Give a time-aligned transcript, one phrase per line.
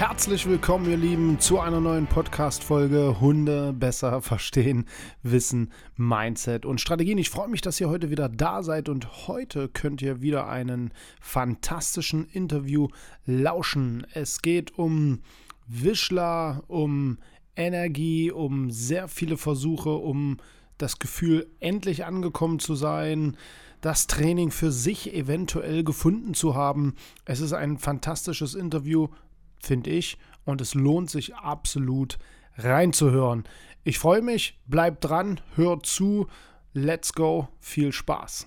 [0.00, 4.86] Herzlich willkommen, ihr Lieben, zu einer neuen Podcast-Folge Hunde besser verstehen,
[5.22, 7.18] Wissen, Mindset und Strategien.
[7.18, 10.94] Ich freue mich, dass ihr heute wieder da seid und heute könnt ihr wieder einen
[11.20, 12.88] fantastischen Interview
[13.26, 14.06] lauschen.
[14.14, 15.20] Es geht um
[15.66, 17.18] Wischler, um
[17.54, 20.38] Energie, um sehr viele Versuche, um
[20.78, 23.36] das Gefühl, endlich angekommen zu sein,
[23.82, 26.94] das Training für sich eventuell gefunden zu haben.
[27.26, 29.08] Es ist ein fantastisches Interview
[29.64, 30.18] finde ich.
[30.44, 32.18] Und es lohnt sich absolut
[32.56, 33.44] reinzuhören.
[33.84, 36.26] Ich freue mich, bleibt dran, hört zu.
[36.72, 38.46] Let's go, viel Spaß.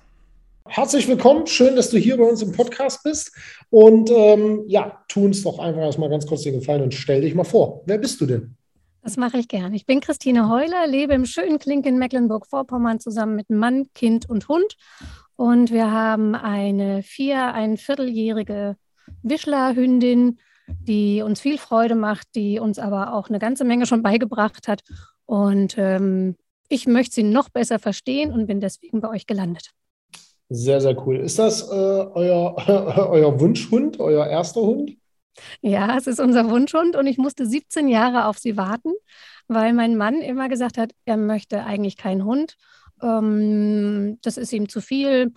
[0.67, 3.35] Herzlich willkommen, schön, dass du hier bei uns im Podcast bist.
[3.69, 7.35] Und ähm, ja, tu uns doch einfach erstmal ganz kurz den Gefallen und stell dich
[7.35, 7.81] mal vor.
[7.85, 8.55] Wer bist du denn?
[9.01, 9.73] Das mache ich gern.
[9.73, 14.47] Ich bin Christine Heuler, lebe im schönen Klink in Mecklenburg-Vorpommern zusammen mit Mann, Kind und
[14.47, 14.77] Hund.
[15.35, 18.77] Und wir haben eine vier-, ein vierteljährige
[19.21, 24.67] Wischlerhündin, die uns viel Freude macht, die uns aber auch eine ganze Menge schon beigebracht
[24.67, 24.81] hat.
[25.25, 26.35] Und ähm,
[26.69, 29.71] ich möchte sie noch besser verstehen und bin deswegen bei euch gelandet.
[30.49, 31.17] Sehr, sehr cool.
[31.17, 32.55] Ist das äh, euer,
[33.09, 34.97] euer Wunschhund, euer erster Hund?
[35.61, 38.91] Ja, es ist unser Wunschhund und ich musste 17 Jahre auf sie warten,
[39.47, 42.55] weil mein Mann immer gesagt hat, er möchte eigentlich keinen Hund.
[43.01, 45.33] Ähm, das ist ihm zu viel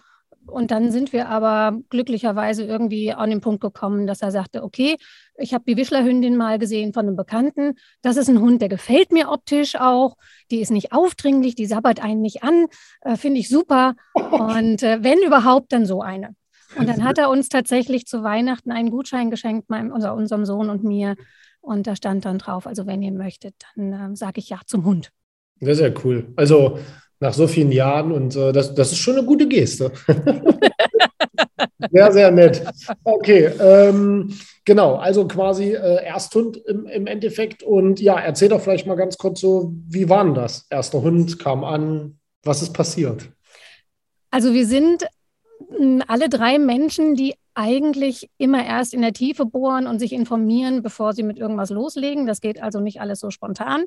[0.46, 4.96] und dann sind wir aber glücklicherweise irgendwie an den Punkt gekommen, dass er sagte, okay,
[5.36, 7.74] ich habe die Wischlerhündin mal gesehen von einem Bekannten.
[8.02, 10.16] Das ist ein Hund, der gefällt mir optisch auch.
[10.50, 12.66] Die ist nicht aufdringlich, die sabbert einen nicht an.
[13.02, 13.94] Äh, Finde ich super.
[14.14, 16.34] Und äh, wenn überhaupt, dann so eine.
[16.76, 20.70] Und dann hat er uns tatsächlich zu Weihnachten einen Gutschein geschenkt, meinem, also unserem Sohn
[20.70, 21.16] und mir.
[21.60, 24.84] Und da stand dann drauf, also wenn ihr möchtet, dann äh, sage ich ja zum
[24.84, 25.10] Hund.
[25.60, 26.32] Sehr, sehr cool.
[26.36, 26.78] Also
[27.20, 29.92] nach so vielen Jahren und äh, das, das ist schon eine gute Geste.
[31.90, 32.62] sehr, sehr nett.
[33.04, 34.34] Okay, ähm,
[34.64, 37.62] genau, also quasi äh, Ersthund im, im Endeffekt.
[37.62, 40.66] Und ja, erzähl doch vielleicht mal ganz kurz so, wie war denn das?
[40.70, 43.30] Erster Hund kam an, was ist passiert?
[44.30, 45.06] Also wir sind
[45.76, 50.82] hm, alle drei Menschen, die eigentlich immer erst in der Tiefe bohren und sich informieren,
[50.82, 52.26] bevor sie mit irgendwas loslegen.
[52.26, 53.84] Das geht also nicht alles so spontan.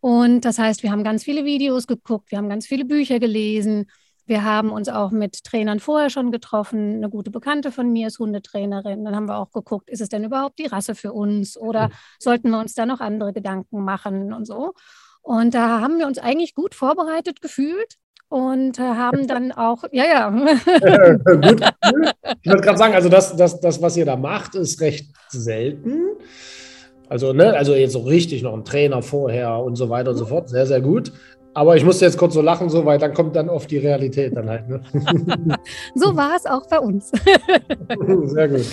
[0.00, 3.86] Und das heißt, wir haben ganz viele Videos geguckt, wir haben ganz viele Bücher gelesen.
[4.26, 6.96] Wir haben uns auch mit Trainern vorher schon getroffen.
[6.96, 9.04] Eine gute Bekannte von mir ist Hundetrainerin.
[9.04, 12.50] Dann haben wir auch geguckt, ist es denn überhaupt die Rasse für uns oder sollten
[12.50, 14.74] wir uns da noch andere Gedanken machen und so.
[15.22, 17.96] Und da haben wir uns eigentlich gut vorbereitet gefühlt
[18.28, 20.30] und äh, haben dann auch, ja, ja.
[20.30, 21.60] gut.
[22.42, 26.04] Ich würde gerade sagen, also das, das, das, was ihr da macht, ist recht selten.
[27.08, 30.26] Also, ne, also jetzt so richtig noch ein Trainer vorher und so weiter und so
[30.26, 30.48] fort.
[30.48, 31.12] Sehr, sehr gut.
[31.54, 34.36] Aber ich musste jetzt kurz so lachen, so, weil dann kommt dann oft die Realität
[34.36, 34.68] dann halt.
[34.68, 34.82] Ne?
[35.94, 37.10] so war es auch bei uns.
[38.24, 38.66] sehr gut.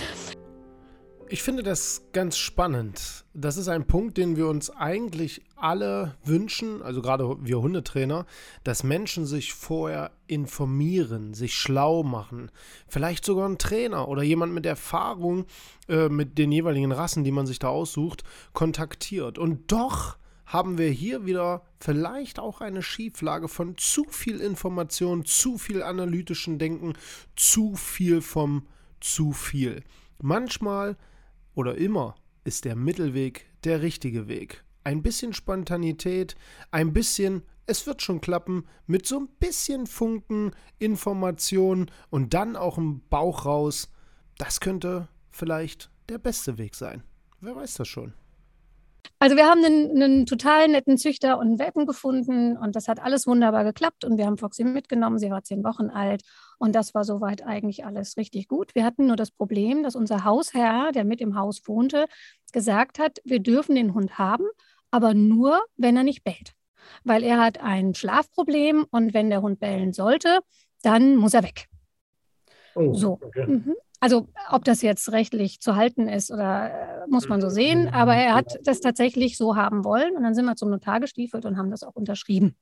[1.33, 3.25] Ich finde das ganz spannend.
[3.33, 8.27] Das ist ein Punkt, den wir uns eigentlich alle wünschen, also gerade wir Hundetrainer,
[8.63, 12.51] dass Menschen sich vorher informieren, sich schlau machen.
[12.87, 15.47] Vielleicht sogar ein Trainer oder jemand mit Erfahrung
[15.89, 18.23] äh, mit den jeweiligen Rassen, die man sich da aussucht,
[18.53, 19.39] kontaktiert.
[19.39, 25.57] Und doch haben wir hier wieder vielleicht auch eine Schieflage von zu viel Information, zu
[25.57, 26.93] viel analytischen Denken,
[27.35, 28.67] zu viel vom
[28.99, 29.83] zu viel.
[30.21, 30.95] Manchmal
[31.55, 34.63] oder immer ist der Mittelweg der richtige Weg.
[34.83, 36.35] Ein bisschen Spontanität,
[36.71, 42.77] ein bisschen, es wird schon klappen, mit so ein bisschen Funken, Information und dann auch
[42.77, 43.89] im Bauch raus.
[44.37, 47.03] Das könnte vielleicht der beste Weg sein.
[47.39, 48.13] Wer weiß das schon.
[49.19, 53.01] Also wir haben einen, einen, total netten Züchter und einen Welpen gefunden und das hat
[53.01, 55.17] alles wunderbar geklappt und wir haben Foxy mitgenommen.
[55.17, 56.23] Sie war zehn Wochen alt
[56.57, 58.75] und das war soweit eigentlich alles richtig gut.
[58.75, 62.05] Wir hatten nur das Problem, dass unser Hausherr, der mit im Haus wohnte,
[62.51, 64.45] gesagt hat, wir dürfen den Hund haben,
[64.91, 66.53] aber nur, wenn er nicht bellt.
[67.03, 70.39] Weil er hat ein Schlafproblem und wenn der Hund bellen sollte,
[70.81, 71.67] dann muss er weg.
[72.75, 73.19] Oh, so.
[73.21, 73.45] Okay.
[73.47, 73.75] Mhm.
[74.03, 76.71] Also ob das jetzt rechtlich zu halten ist oder
[77.05, 80.35] äh, muss man so sehen, aber er hat das tatsächlich so haben wollen und dann
[80.35, 82.57] sind wir zum Notar gestiefelt und haben das auch unterschrieben.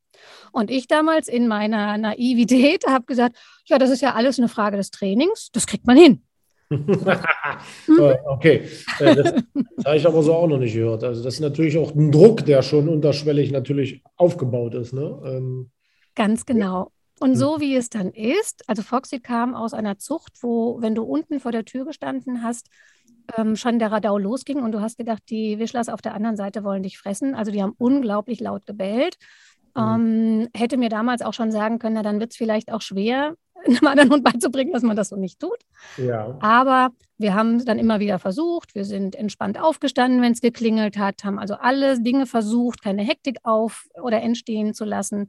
[0.51, 4.77] Und ich damals in meiner Naivität habe gesagt, ja, das ist ja alles eine Frage
[4.77, 6.21] des Trainings, das kriegt man hin.
[6.69, 8.67] okay,
[8.99, 11.03] äh, das, das habe ich aber so auch noch nicht gehört.
[11.03, 14.93] Also das ist natürlich auch ein Druck, der schon unterschwellig natürlich aufgebaut ist.
[14.93, 15.19] Ne?
[15.25, 15.71] Ähm,
[16.13, 16.91] Ganz genau.
[17.21, 21.03] Und so wie es dann ist, also Foxy kam aus einer Zucht, wo, wenn du
[21.03, 22.67] unten vor der Tür gestanden hast,
[23.37, 26.63] ähm, schon der Radau losging und du hast gedacht, die Wischlers auf der anderen Seite
[26.63, 27.35] wollen dich fressen.
[27.35, 29.17] Also die haben unglaublich laut gebellt.
[29.75, 29.81] Mhm.
[29.81, 33.35] Ähm, hätte mir damals auch schon sagen können, na, dann wird es vielleicht auch schwer,
[33.65, 35.59] einem anderen Hund beizubringen, dass man das so nicht tut.
[35.97, 36.39] Ja.
[36.41, 36.89] Aber
[37.19, 38.73] wir haben dann immer wieder versucht.
[38.73, 43.37] Wir sind entspannt aufgestanden, wenn es geklingelt hat, haben also alle Dinge versucht, keine Hektik
[43.43, 45.27] auf oder entstehen zu lassen.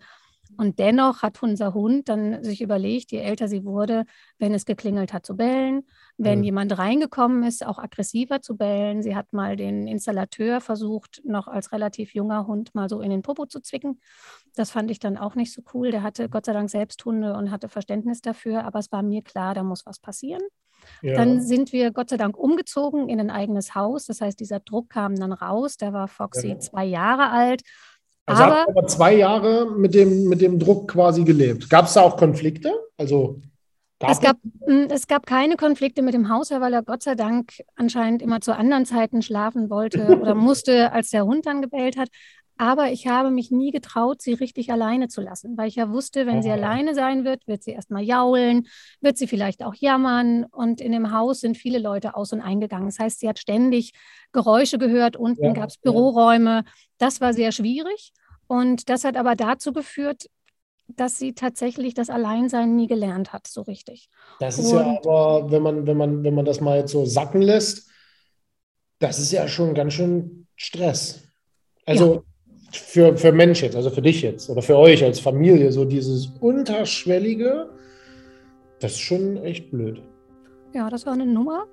[0.57, 4.05] Und dennoch hat unser Hund dann sich überlegt, je älter sie wurde,
[4.39, 5.87] wenn es geklingelt hat, zu bellen.
[6.19, 6.45] Wenn mhm.
[6.45, 9.03] jemand reingekommen ist, auch aggressiver zu bellen.
[9.03, 13.23] Sie hat mal den Installateur versucht, noch als relativ junger Hund mal so in den
[13.23, 14.01] Popo zu zwicken.
[14.55, 15.91] Das fand ich dann auch nicht so cool.
[15.91, 19.23] Der hatte Gott sei Dank selbst Hunde und hatte Verständnis dafür, aber es war mir
[19.23, 20.43] klar, da muss was passieren.
[21.01, 21.15] Ja.
[21.15, 24.07] Dann sind wir Gott sei Dank umgezogen in ein eigenes Haus.
[24.07, 25.77] Das heißt, dieser Druck kam dann raus.
[25.77, 26.59] Da war Foxy ja.
[26.59, 27.63] zwei Jahre alt
[28.27, 31.69] also aber, hat aber zwei Jahre mit dem, mit dem Druck quasi gelebt.
[31.69, 32.73] Gab es da auch Konflikte?
[32.97, 33.41] Also
[34.11, 34.37] es gab,
[34.67, 38.41] hm, es gab keine Konflikte mit dem Hausherr, weil er Gott sei Dank anscheinend immer
[38.41, 42.09] zu anderen Zeiten schlafen wollte oder musste, als der Hund dann gebellt hat.
[42.59, 46.27] Aber ich habe mich nie getraut, sie richtig alleine zu lassen, weil ich ja wusste,
[46.27, 46.53] wenn sie oh.
[46.53, 48.69] alleine sein wird, wird sie erstmal jaulen,
[49.01, 50.45] wird sie vielleicht auch jammern.
[50.45, 52.87] Und in dem Haus sind viele Leute aus und eingegangen.
[52.87, 53.93] Das heißt, sie hat ständig
[54.33, 55.17] Geräusche gehört.
[55.17, 56.65] Unten ja, gab es Büroräume.
[56.99, 58.13] Das war sehr schwierig.
[58.47, 60.27] Und das hat aber dazu geführt,
[60.89, 64.11] dass sie tatsächlich das Alleinsein nie gelernt hat, so richtig.
[64.41, 67.07] Das ist und, ja aber, wenn man, wenn, man, wenn man das mal jetzt so
[67.07, 67.89] sacken lässt,
[68.99, 71.23] das ist ja schon ganz schön Stress.
[71.87, 72.23] Also ja
[72.73, 76.27] für, für Mensch jetzt, also für dich jetzt oder für euch als Familie, so dieses
[76.41, 77.69] Unterschwellige,
[78.81, 80.03] das ist schon echt blöd.
[80.75, 81.67] Ja, das war eine Nummer.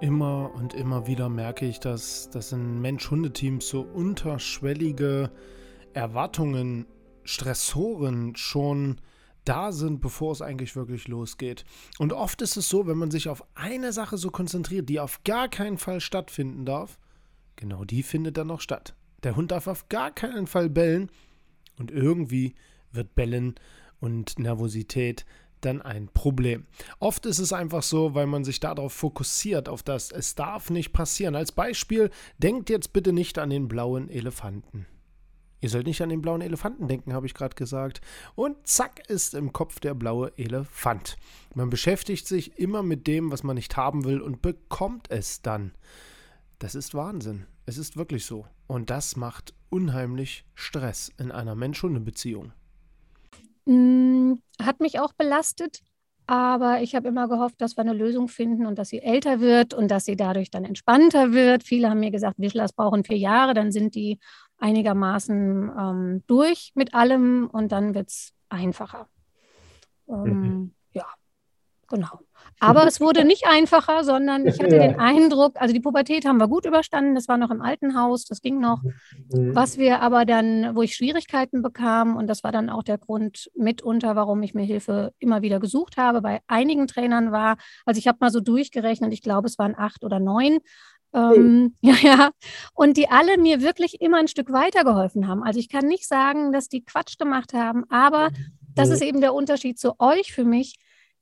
[0.00, 5.30] Immer und immer wieder merke ich, dass, dass in Mensch-Hundeteams so unterschwellige
[5.94, 6.86] Erwartungen,
[7.24, 9.00] Stressoren schon
[9.44, 11.64] da sind, bevor es eigentlich wirklich losgeht.
[11.98, 15.22] Und oft ist es so, wenn man sich auf eine Sache so konzentriert, die auf
[15.24, 16.98] gar keinen Fall stattfinden darf,
[17.54, 18.94] genau die findet dann noch statt.
[19.22, 21.10] Der Hund darf auf gar keinen Fall bellen.
[21.78, 22.54] Und irgendwie
[22.92, 23.54] wird Bellen
[24.00, 25.24] und Nervosität
[25.60, 26.66] dann ein Problem.
[26.98, 30.92] Oft ist es einfach so, weil man sich darauf fokussiert, auf das es darf nicht
[30.92, 31.34] passieren.
[31.34, 34.86] Als Beispiel, denkt jetzt bitte nicht an den blauen Elefanten.
[35.60, 38.00] Ihr sollt nicht an den blauen Elefanten denken, habe ich gerade gesagt.
[38.34, 41.16] Und zack ist im Kopf der blaue Elefant.
[41.54, 45.72] Man beschäftigt sich immer mit dem, was man nicht haben will und bekommt es dann.
[46.58, 47.46] Das ist Wahnsinn.
[47.66, 48.46] Es ist wirklich so.
[48.66, 52.52] Und das macht unheimlich Stress in einer Mensch-Hunde-Beziehung.
[53.66, 55.80] Mm, hat mich auch belastet,
[56.26, 59.74] aber ich habe immer gehofft, dass wir eine Lösung finden und dass sie älter wird
[59.74, 61.62] und dass sie dadurch dann entspannter wird.
[61.62, 64.18] Viele haben mir gesagt, Wischlers brauchen vier Jahre, dann sind die
[64.58, 69.08] einigermaßen ähm, durch mit allem und dann wird es einfacher.
[70.08, 70.74] Ähm, mhm.
[70.92, 71.06] Ja,
[71.88, 72.20] genau.
[72.58, 74.88] Aber es wurde nicht einfacher, sondern ich hatte ja.
[74.88, 78.24] den Eindruck, also die Pubertät haben wir gut überstanden, das war noch im alten Haus,
[78.24, 78.82] das ging noch.
[78.82, 79.54] Mhm.
[79.54, 83.50] Was wir aber dann, wo ich Schwierigkeiten bekam, und das war dann auch der Grund
[83.54, 88.08] mitunter, warum ich mir Hilfe immer wieder gesucht habe, bei einigen Trainern war, also ich
[88.08, 90.58] habe mal so durchgerechnet, ich glaube, es waren acht oder neun,
[91.12, 92.30] ähm, ja, ja.
[92.74, 95.42] Und die alle mir wirklich immer ein Stück weitergeholfen haben.
[95.42, 98.30] Also ich kann nicht sagen, dass die Quatsch gemacht haben, aber
[98.74, 100.74] das ist eben der Unterschied zu euch für mich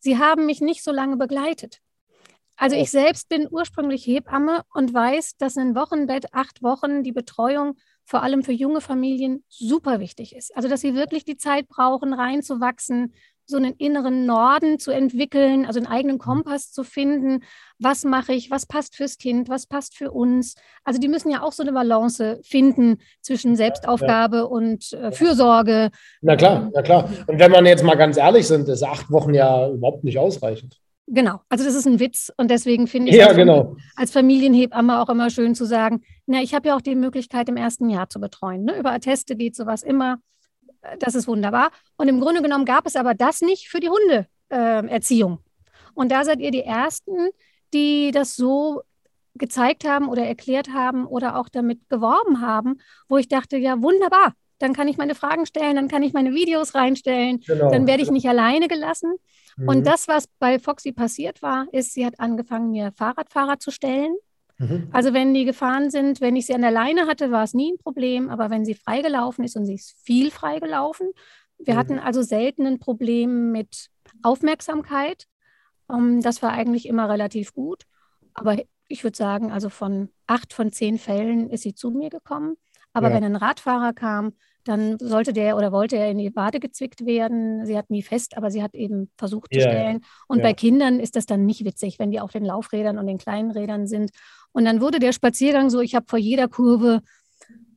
[0.05, 1.81] sie haben mich nicht so lange begleitet.
[2.57, 7.77] Also ich selbst bin ursprünglich Hebamme und weiß, dass ein Wochenbett, acht Wochen, die Betreuung
[8.05, 10.55] vor allem für junge Familien super wichtig ist.
[10.55, 13.15] Also dass sie wirklich die Zeit brauchen, reinzuwachsen,
[13.47, 16.21] so einen inneren Norden zu entwickeln, also einen eigenen mhm.
[16.21, 17.43] Kompass zu finden.
[17.79, 18.51] Was mache ich?
[18.51, 19.49] Was passt fürs Kind?
[19.49, 20.55] Was passt für uns?
[20.85, 24.43] Also die müssen ja auch so eine Balance finden zwischen Selbstaufgabe ja.
[24.45, 25.91] und äh, Fürsorge.
[26.23, 27.09] Na klar, na klar.
[27.27, 30.79] Und wenn man jetzt mal ganz ehrlich sind, ist acht Wochen ja überhaupt nicht ausreichend.
[31.07, 33.77] Genau, also das ist ein Witz und deswegen finde ich ja, als, genau.
[33.95, 37.59] als Familienhebamme auch immer schön zu sagen, na, ich habe ja auch die Möglichkeit, im
[37.59, 38.65] ersten Jahr zu betreuen.
[38.65, 38.79] Ne?
[38.79, 40.19] Über Atteste geht sowas immer
[40.99, 41.71] das ist wunderbar.
[41.97, 45.35] Und im Grunde genommen gab es aber das nicht für die Hundeerziehung.
[45.35, 47.31] Äh, und da seid ihr die Ersten,
[47.73, 48.83] die das so
[49.35, 54.35] gezeigt haben oder erklärt haben oder auch damit geworben haben, wo ich dachte, ja, wunderbar.
[54.59, 57.71] dann kann ich meine Fragen stellen, dann kann ich meine Videos reinstellen, genau.
[57.71, 59.17] dann werde ich nicht alleine gelassen.
[59.57, 59.69] Mhm.
[59.69, 64.15] Und das, was bei Foxy passiert war, ist, sie hat angefangen, mir Fahrradfahrer zu stellen.
[64.59, 64.89] Mhm.
[64.93, 67.73] Also wenn die gefahren sind, wenn ich sie an der Leine hatte, war es nie
[67.73, 71.11] ein Problem, aber wenn sie freigelaufen ist und sie ist viel freigelaufen,
[71.59, 71.79] wir mhm.
[71.79, 73.89] hatten also selten ein Problem mit
[74.23, 75.27] Aufmerksamkeit.
[75.87, 77.85] Um, ähm, das war eigentlich immer relativ gut.
[78.33, 78.57] Aber
[78.89, 82.57] ich würde sagen, also von acht von zehn Fällen ist sie zu mir gekommen.
[82.93, 83.17] Aber ja.
[83.17, 84.33] wenn ein Radfahrer kam,
[84.65, 87.67] dann sollte der oder wollte er in die Wade gezwickt werden.
[87.67, 90.01] Sie hat nie fest, aber sie hat eben versucht zu ja, stellen.
[90.27, 90.45] Und ja.
[90.45, 93.51] bei Kindern ist das dann nicht witzig, wenn die auf den Laufrädern und den kleinen
[93.51, 94.11] Rädern sind.
[94.55, 97.03] Und dann wurde der Spaziergang so, ich habe vor jeder Kurve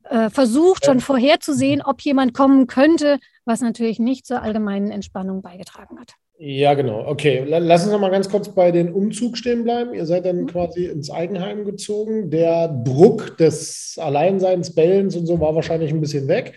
[0.04, 6.00] äh, versucht, schon vorherzusehen, ob jemand kommen könnte, was natürlich nicht zur allgemeinen Entspannung beigetragen
[6.00, 6.14] hat.
[6.40, 7.08] Ja, genau.
[7.08, 9.96] Okay, lass uns noch mal ganz kurz bei den Umzug stehen bleiben.
[9.96, 10.48] Ihr seid dann mhm.
[10.48, 12.30] quasi ins Eigenheim gezogen.
[12.30, 16.54] Der Druck des Alleinseins, Bellens und so war wahrscheinlich ein bisschen weg.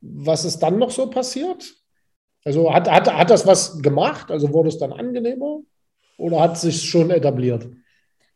[0.00, 1.74] Was ist dann noch so passiert?
[2.46, 4.30] Also hat, hat, hat das was gemacht?
[4.30, 5.60] Also wurde es dann angenehmer
[6.16, 7.68] oder hat es sich schon etabliert?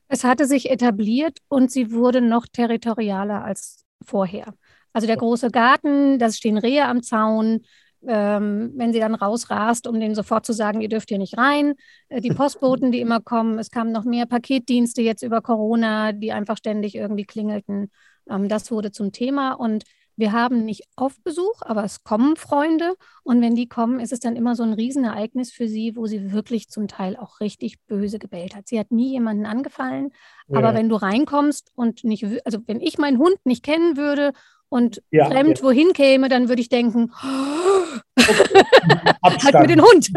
[0.08, 4.54] Es hatte sich etabliert und sie wurde noch territorialer als vorher.
[4.92, 7.62] Also der große Garten, da stehen Rehe am Zaun,
[8.06, 11.75] ähm, wenn sie dann rausrast, um denen sofort zu sagen, ihr dürft hier nicht rein.
[12.08, 16.32] Äh, die Postboten, die immer kommen, es kamen noch mehr Paketdienste jetzt über Corona, die
[16.32, 17.90] einfach ständig irgendwie klingelten.
[18.28, 19.84] Ähm, das wurde zum Thema und
[20.16, 24.21] wir haben nicht oft Besuch, aber es kommen Freunde und wenn die kommen, ist es
[24.21, 28.18] dann immer so ein Riesenereignis für sie, wo sie wirklich zum Teil auch richtig böse
[28.18, 28.68] gebellt hat.
[28.68, 30.12] Sie hat nie jemanden angefallen,
[30.49, 30.59] ja.
[30.59, 34.33] aber wenn du reinkommst und nicht, also wenn ich meinen Hund nicht kennen würde
[34.68, 35.64] und ja, fremd ja.
[35.64, 37.12] wohin käme, dann würde ich denken,
[38.16, 38.35] okay.
[39.23, 40.11] halt mit dem Hund.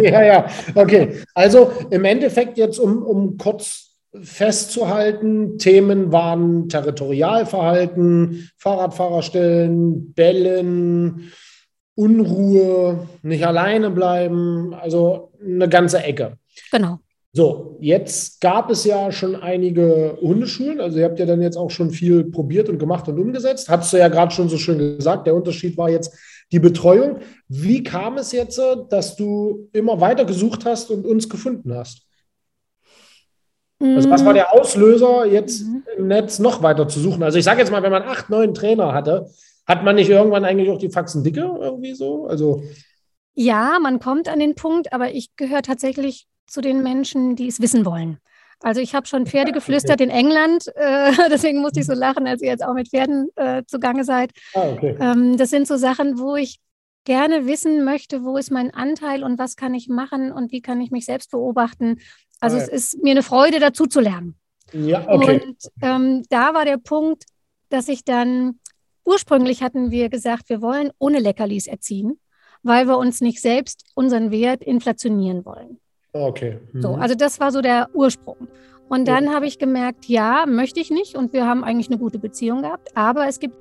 [0.02, 1.22] ja, ja, okay.
[1.34, 3.87] Also im Endeffekt jetzt, um, um kurz
[4.22, 11.32] festzuhalten, Themen waren Territorialverhalten, Fahrradfahrerstellen, Bellen,
[11.94, 16.38] Unruhe, nicht alleine bleiben, also eine ganze Ecke.
[16.70, 17.00] Genau.
[17.32, 21.70] So, jetzt gab es ja schon einige Hundeschulen, also ihr habt ja dann jetzt auch
[21.70, 23.68] schon viel probiert und gemacht und umgesetzt.
[23.68, 26.16] Hast du ja gerade schon so schön gesagt, der Unterschied war jetzt
[26.50, 27.18] die Betreuung.
[27.48, 32.07] Wie kam es jetzt, dass du immer weiter gesucht hast und uns gefunden hast?
[33.80, 35.84] Also was war der Auslöser, jetzt mhm.
[35.96, 37.22] im Netz noch weiter zu suchen?
[37.22, 39.28] Also ich sage jetzt mal, wenn man acht, neun Trainer hatte,
[39.66, 42.26] hat man nicht irgendwann eigentlich auch die Faxen dicke irgendwie so?
[42.26, 42.62] Also
[43.34, 47.60] ja, man kommt an den Punkt, aber ich gehöre tatsächlich zu den Menschen, die es
[47.60, 48.18] wissen wollen.
[48.60, 52.42] Also ich habe schon Pferde geflüstert in England, äh, deswegen musste ich so lachen, als
[52.42, 54.32] ihr jetzt auch mit Pferden äh, zugange seid.
[54.54, 54.96] Ah, okay.
[54.98, 56.58] ähm, das sind so Sachen, wo ich
[57.04, 60.80] gerne wissen möchte, wo ist mein Anteil und was kann ich machen und wie kann
[60.80, 62.00] ich mich selbst beobachten.
[62.40, 64.36] Also ah, es ist mir eine Freude, dazu zu lernen.
[64.72, 65.40] Ja, okay.
[65.44, 67.24] Und ähm, da war der Punkt,
[67.68, 68.60] dass ich dann,
[69.04, 72.18] ursprünglich hatten wir gesagt, wir wollen ohne Leckerlis erziehen,
[72.62, 75.78] weil wir uns nicht selbst unseren Wert inflationieren wollen.
[76.12, 76.58] Okay.
[76.72, 76.82] Mhm.
[76.82, 78.48] So, also das war so der Ursprung.
[78.88, 79.34] Und dann ja.
[79.34, 82.96] habe ich gemerkt, ja, möchte ich nicht und wir haben eigentlich eine gute Beziehung gehabt,
[82.96, 83.54] aber es gibt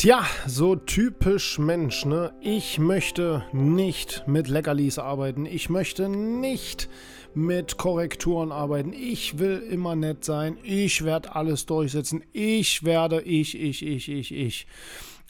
[0.00, 2.32] Tja, so typisch Mensch, ne?
[2.40, 5.44] Ich möchte nicht mit Leckerlis arbeiten.
[5.44, 6.88] Ich möchte nicht
[7.34, 8.94] mit Korrekturen arbeiten.
[8.94, 10.56] Ich will immer nett sein.
[10.62, 12.24] Ich werde alles durchsetzen.
[12.32, 14.66] Ich werde ich, ich, ich, ich, ich.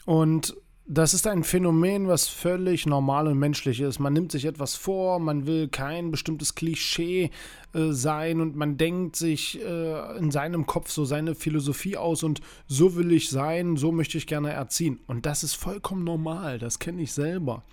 [0.05, 0.55] Und
[0.93, 3.99] das ist ein Phänomen, was völlig normal und menschlich ist.
[3.99, 7.31] Man nimmt sich etwas vor, man will kein bestimmtes Klischee
[7.73, 12.41] äh, sein und man denkt sich äh, in seinem Kopf so seine Philosophie aus und
[12.67, 14.99] so will ich sein, so möchte ich gerne erziehen.
[15.07, 17.63] Und das ist vollkommen normal, das kenne ich selber.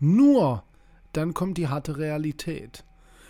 [0.00, 0.64] Nur
[1.12, 2.82] dann kommt die harte Realität.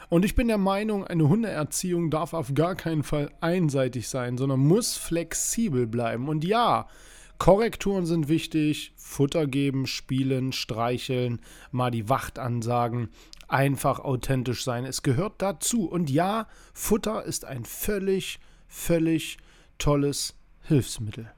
[0.08, 4.60] Und ich bin der Meinung, eine Hundeerziehung darf auf gar keinen Fall einseitig sein, sondern
[4.60, 6.30] muss flexibel bleiben.
[6.30, 6.88] Und ja,
[7.38, 11.40] Korrekturen sind wichtig, Futter geben, spielen, streicheln,
[11.70, 13.10] mal die Wacht ansagen,
[13.46, 14.84] einfach authentisch sein.
[14.84, 15.88] Es gehört dazu.
[15.88, 19.38] Und ja, Futter ist ein völlig, völlig
[19.78, 21.32] tolles Hilfsmittel.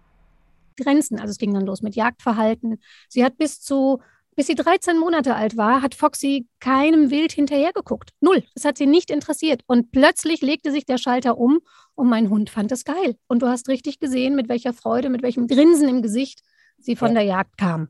[0.76, 1.20] Grenzen.
[1.20, 2.80] Also es ging dann los mit Jagdverhalten.
[3.08, 4.00] Sie hat bis zu
[4.40, 8.12] bis sie 13 Monate alt war, hat Foxy keinem Wild hinterhergeguckt.
[8.22, 8.42] Null.
[8.54, 9.60] Das hat sie nicht interessiert.
[9.66, 11.60] Und plötzlich legte sich der Schalter um
[11.94, 13.16] und mein Hund fand es geil.
[13.28, 16.40] Und du hast richtig gesehen, mit welcher Freude, mit welchem Grinsen im Gesicht
[16.78, 17.16] sie von ja.
[17.16, 17.88] der Jagd kam.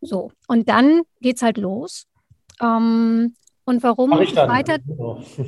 [0.00, 0.32] So.
[0.48, 2.06] Und dann geht's halt los.
[2.58, 3.34] Ähm,
[3.66, 4.48] und warum Mach ich dann.
[4.48, 4.78] weiter.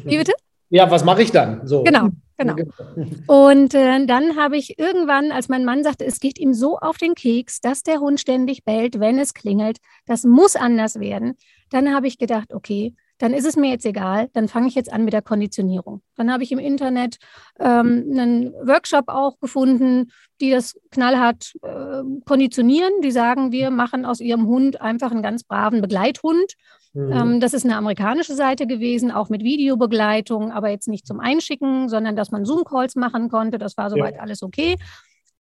[0.05, 0.35] Wie bitte?
[0.69, 1.67] Ja, was mache ich dann?
[1.67, 1.85] So.
[1.85, 2.11] Genau.
[2.37, 2.57] Genau.
[3.27, 6.99] Und äh, dann habe ich irgendwann, als mein Mann sagte, es geht ihm so auf
[6.99, 11.37] den Keks, dass der Hund ständig bellt, wenn es klingelt, das muss anders werden,
[11.71, 14.93] dann habe ich gedacht, okay, dann ist es mir jetzt egal, dann fange ich jetzt
[14.93, 16.03] an mit der Konditionierung.
[16.15, 17.17] Dann habe ich im Internet
[17.59, 20.13] ähm, einen Workshop auch gefunden,
[20.43, 23.01] die das knallhart äh, konditionieren.
[23.03, 26.53] Die sagen, wir machen aus ihrem Hund einfach einen ganz braven Begleithund.
[26.93, 27.13] Mhm.
[27.13, 31.89] Ähm, das ist eine amerikanische Seite gewesen, auch mit Videobegleitung, aber jetzt nicht zum Einschicken,
[31.89, 33.57] sondern dass man Zoom-Calls machen konnte.
[33.57, 34.21] Das war soweit ja.
[34.21, 34.77] alles okay.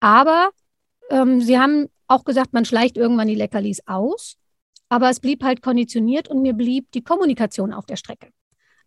[0.00, 0.50] Aber
[1.08, 4.36] ähm, sie haben auch gesagt, man schleicht irgendwann die Leckerlis aus.
[4.90, 8.28] Aber es blieb halt konditioniert und mir blieb die Kommunikation auf der Strecke.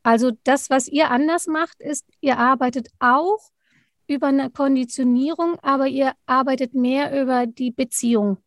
[0.03, 3.39] Also das, was ihr anders macht, ist, ihr arbeitet auch
[4.05, 8.37] über eine Konditionierung, aber ihr arbeitet mehr über die Beziehung.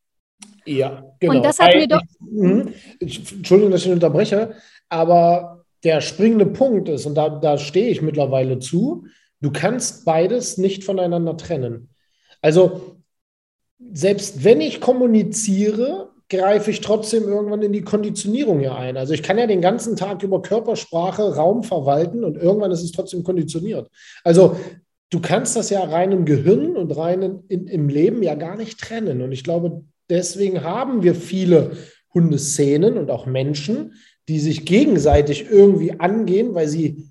[0.67, 1.37] Ja, genau.
[1.37, 2.03] Und das hat mir doch.
[2.21, 2.75] Mhm.
[3.01, 4.55] Entschuldigung, dass ich unterbreche,
[4.91, 9.07] aber der springende Punkt ist, und da, da stehe ich mittlerweile zu,
[9.41, 11.89] du kannst beides nicht voneinander trennen.
[12.43, 12.99] Also,
[13.79, 18.97] selbst wenn ich kommuniziere, greife ich trotzdem irgendwann in die Konditionierung hier ein.
[18.97, 22.93] Also ich kann ja den ganzen Tag über Körpersprache, Raum verwalten und irgendwann ist es
[22.93, 23.89] trotzdem konditioniert.
[24.25, 24.57] Also
[25.11, 28.57] du kannst das ja rein im Gehirn und rein in, in, im Leben ja gar
[28.57, 29.23] nicht trennen.
[29.23, 31.73] Und ich glaube, deswegen haben wir viele
[32.13, 33.95] Hundeszenen und auch Menschen,
[34.29, 37.11] die sich gegenseitig irgendwie angehen, weil sie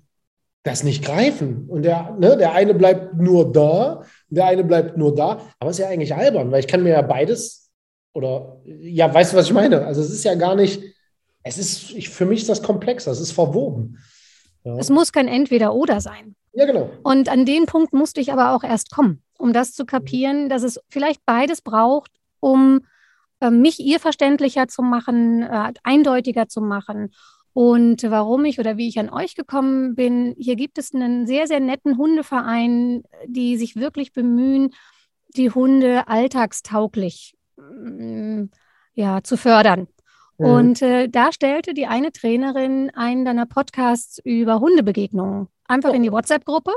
[0.62, 1.66] das nicht greifen.
[1.68, 5.40] Und der, ne, der eine bleibt nur da, der eine bleibt nur da.
[5.58, 7.65] Aber es ist ja eigentlich albern, weil ich kann mir ja beides
[8.16, 9.84] oder ja, weißt du, was ich meine?
[9.84, 10.82] Also es ist ja gar nicht,
[11.42, 13.98] es ist, ich, für mich ist das komplex, das ist verwoben.
[14.64, 14.76] Ja.
[14.78, 16.34] Es muss kein Entweder-Oder sein.
[16.54, 16.90] Ja, genau.
[17.02, 20.62] Und an den Punkt musste ich aber auch erst kommen, um das zu kapieren, dass
[20.62, 22.80] es vielleicht beides braucht, um
[23.40, 27.12] äh, mich ihr verständlicher zu machen, äh, eindeutiger zu machen.
[27.52, 31.46] Und warum ich oder wie ich an euch gekommen bin, hier gibt es einen sehr,
[31.46, 34.70] sehr netten Hundeverein, die sich wirklich bemühen,
[35.36, 37.35] die Hunde alltagstauglich
[38.94, 39.88] ja, zu fördern.
[40.38, 40.46] Mhm.
[40.46, 46.12] Und äh, da stellte die eine Trainerin einen deiner Podcasts über Hundebegegnungen einfach in die
[46.12, 46.72] WhatsApp-Gruppe.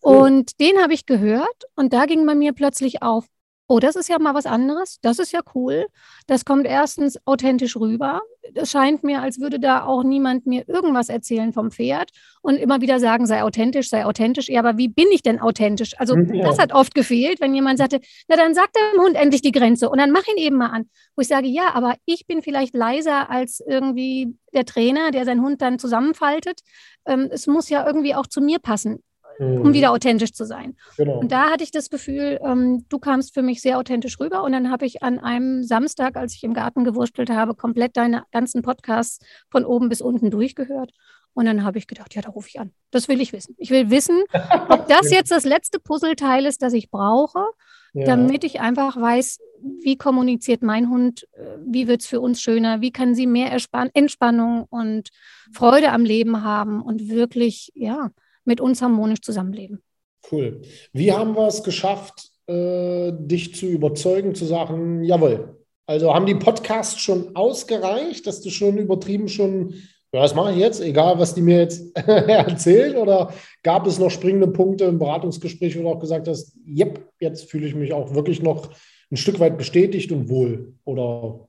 [0.00, 3.26] Und den habe ich gehört und da ging bei mir plötzlich auf,
[3.68, 5.86] oh, das ist ja mal was anderes, das ist ja cool.
[6.26, 8.20] Das kommt erstens authentisch rüber.
[8.54, 12.10] Es scheint mir, als würde da auch niemand mir irgendwas erzählen vom Pferd
[12.42, 14.48] und immer wieder sagen, sei authentisch, sei authentisch.
[14.48, 15.98] Ja, aber wie bin ich denn authentisch?
[15.98, 16.44] Also mhm, ja.
[16.44, 19.88] das hat oft gefehlt, wenn jemand sagte, na dann sagt dem Hund endlich die Grenze
[19.88, 20.90] und dann mach ihn eben mal an.
[21.16, 25.42] Wo ich sage, ja, aber ich bin vielleicht leiser als irgendwie der Trainer, der seinen
[25.42, 26.60] Hund dann zusammenfaltet.
[27.06, 29.02] Ähm, es muss ja irgendwie auch zu mir passen
[29.38, 29.60] mhm.
[29.60, 30.76] um wieder authentisch zu sein.
[30.96, 31.18] Genau.
[31.18, 34.42] Und da hatte ich das Gefühl, ähm, du kamst für mich sehr authentisch rüber.
[34.42, 38.24] Und dann habe ich an einem Samstag, als ich im Garten gewurstelt habe, komplett deine
[38.32, 40.92] ganzen Podcasts von oben bis unten durchgehört.
[41.34, 42.72] Und dann habe ich gedacht, ja, da rufe ich an.
[42.92, 43.56] Das will ich wissen.
[43.58, 44.22] Ich will wissen,
[44.68, 47.44] ob das jetzt das letzte Puzzleteil ist, das ich brauche,
[47.92, 48.04] ja.
[48.06, 49.40] damit ich einfach weiß,
[49.82, 53.50] wie kommuniziert mein Hund, äh, wie wird es für uns schöner, wie kann sie mehr
[53.94, 55.10] Entspannung und
[55.52, 58.10] Freude am Leben haben und wirklich, ja,
[58.44, 59.82] mit uns harmonisch zusammenleben.
[60.30, 60.62] Cool.
[60.92, 65.58] Wie haben wir es geschafft, äh, dich zu überzeugen, zu sagen, jawohl.
[65.86, 69.74] Also haben die Podcasts schon ausgereicht, dass du schon übertrieben schon,
[70.12, 74.10] ja, das mache ich jetzt, egal was die mir jetzt erzählen, oder gab es noch
[74.10, 78.14] springende Punkte im Beratungsgespräch, wo du auch gesagt hast, yep, jetzt fühle ich mich auch
[78.14, 78.70] wirklich noch
[79.10, 81.48] ein Stück weit bestätigt und wohl, oder?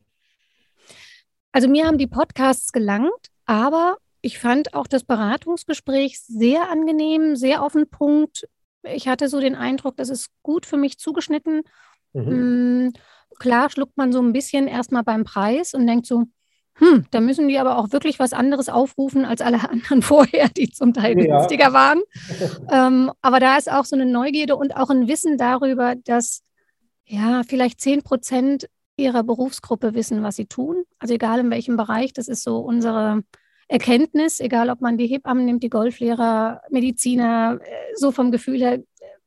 [1.51, 7.62] Also mir haben die Podcasts gelangt, aber ich fand auch das Beratungsgespräch sehr angenehm, sehr
[7.62, 8.48] auf den Punkt.
[8.82, 11.62] Ich hatte so den Eindruck, das ist gut für mich zugeschnitten.
[12.14, 12.88] Mhm.
[12.88, 12.94] Mm,
[13.38, 16.24] klar schluckt man so ein bisschen erstmal beim Preis und denkt so,
[16.78, 20.72] hm, da müssen die aber auch wirklich was anderes aufrufen als alle anderen vorher, die
[20.72, 21.38] zum Teil ja.
[21.38, 22.02] günstiger waren.
[22.72, 26.42] ähm, aber da ist auch so eine Neugierde und auch ein Wissen darüber, dass
[27.06, 30.84] ja vielleicht 10 Prozent ihrer Berufsgruppe wissen, was sie tun.
[30.98, 33.22] Also egal in welchem Bereich, das ist so unsere
[33.67, 38.80] Erkenntnis, egal ob man die Hebammen nimmt, die Golflehrer, Mediziner, äh, so vom Gefühl her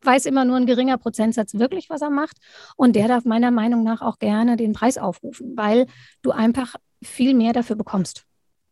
[0.03, 2.37] weiß immer nur ein geringer Prozentsatz wirklich, was er macht.
[2.77, 5.87] Und der darf meiner Meinung nach auch gerne den Preis aufrufen, weil
[6.23, 8.25] du einfach viel mehr dafür bekommst.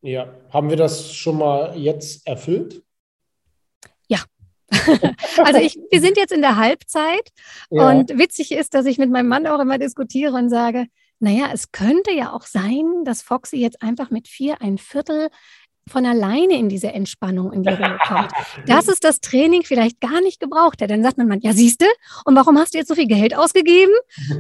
[0.03, 2.83] Ja, haben wir das schon mal jetzt erfüllt?
[4.09, 4.19] Ja.
[5.43, 7.31] also ich, wir sind jetzt in der Halbzeit
[7.71, 7.91] ja.
[7.91, 10.87] und witzig ist, dass ich mit meinem Mann auch immer diskutiere und sage,
[11.19, 15.29] naja, es könnte ja auch sein, dass Foxy jetzt einfach mit vier ein Viertel
[15.89, 18.33] von alleine in diese Entspannung in die Ruhe kommt.
[18.67, 20.91] Dass es das Training vielleicht gar nicht gebraucht hat.
[20.91, 21.87] Dann sagt man, ja, siehst du,
[22.25, 23.93] und warum hast du jetzt so viel Geld ausgegeben?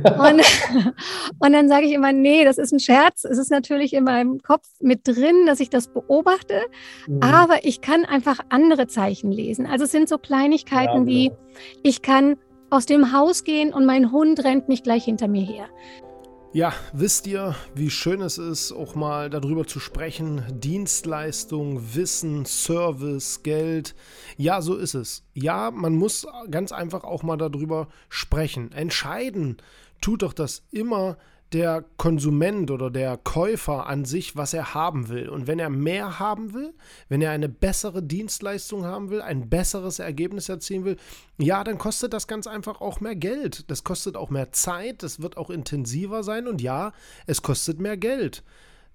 [0.02, 0.42] Und,
[1.38, 3.24] und dann sage ich immer, nee, das ist ein Scherz.
[3.24, 6.60] Es ist natürlich in meinem Kopf mit drin, dass ich das beobachte,
[7.06, 7.22] mhm.
[7.22, 9.66] aber ich kann einfach andere Zeichen lesen.
[9.66, 11.40] Also es sind so Kleinigkeiten ja, wie, genau.
[11.84, 12.36] ich kann
[12.70, 15.68] aus dem Haus gehen und mein Hund rennt nicht gleich hinter mir her.
[16.56, 20.42] Ja, wisst ihr, wie schön es ist, auch mal darüber zu sprechen?
[20.50, 23.94] Dienstleistung, Wissen, Service, Geld.
[24.38, 25.22] Ja, so ist es.
[25.34, 28.72] Ja, man muss ganz einfach auch mal darüber sprechen.
[28.72, 29.58] Entscheiden
[30.00, 31.18] tut doch das immer
[31.52, 35.28] der Konsument oder der Käufer an sich, was er haben will.
[35.28, 36.74] Und wenn er mehr haben will,
[37.08, 40.96] wenn er eine bessere Dienstleistung haben will, ein besseres Ergebnis erzielen will,
[41.38, 43.70] ja, dann kostet das ganz einfach auch mehr Geld.
[43.70, 46.92] Das kostet auch mehr Zeit, das wird auch intensiver sein und ja,
[47.26, 48.42] es kostet mehr Geld.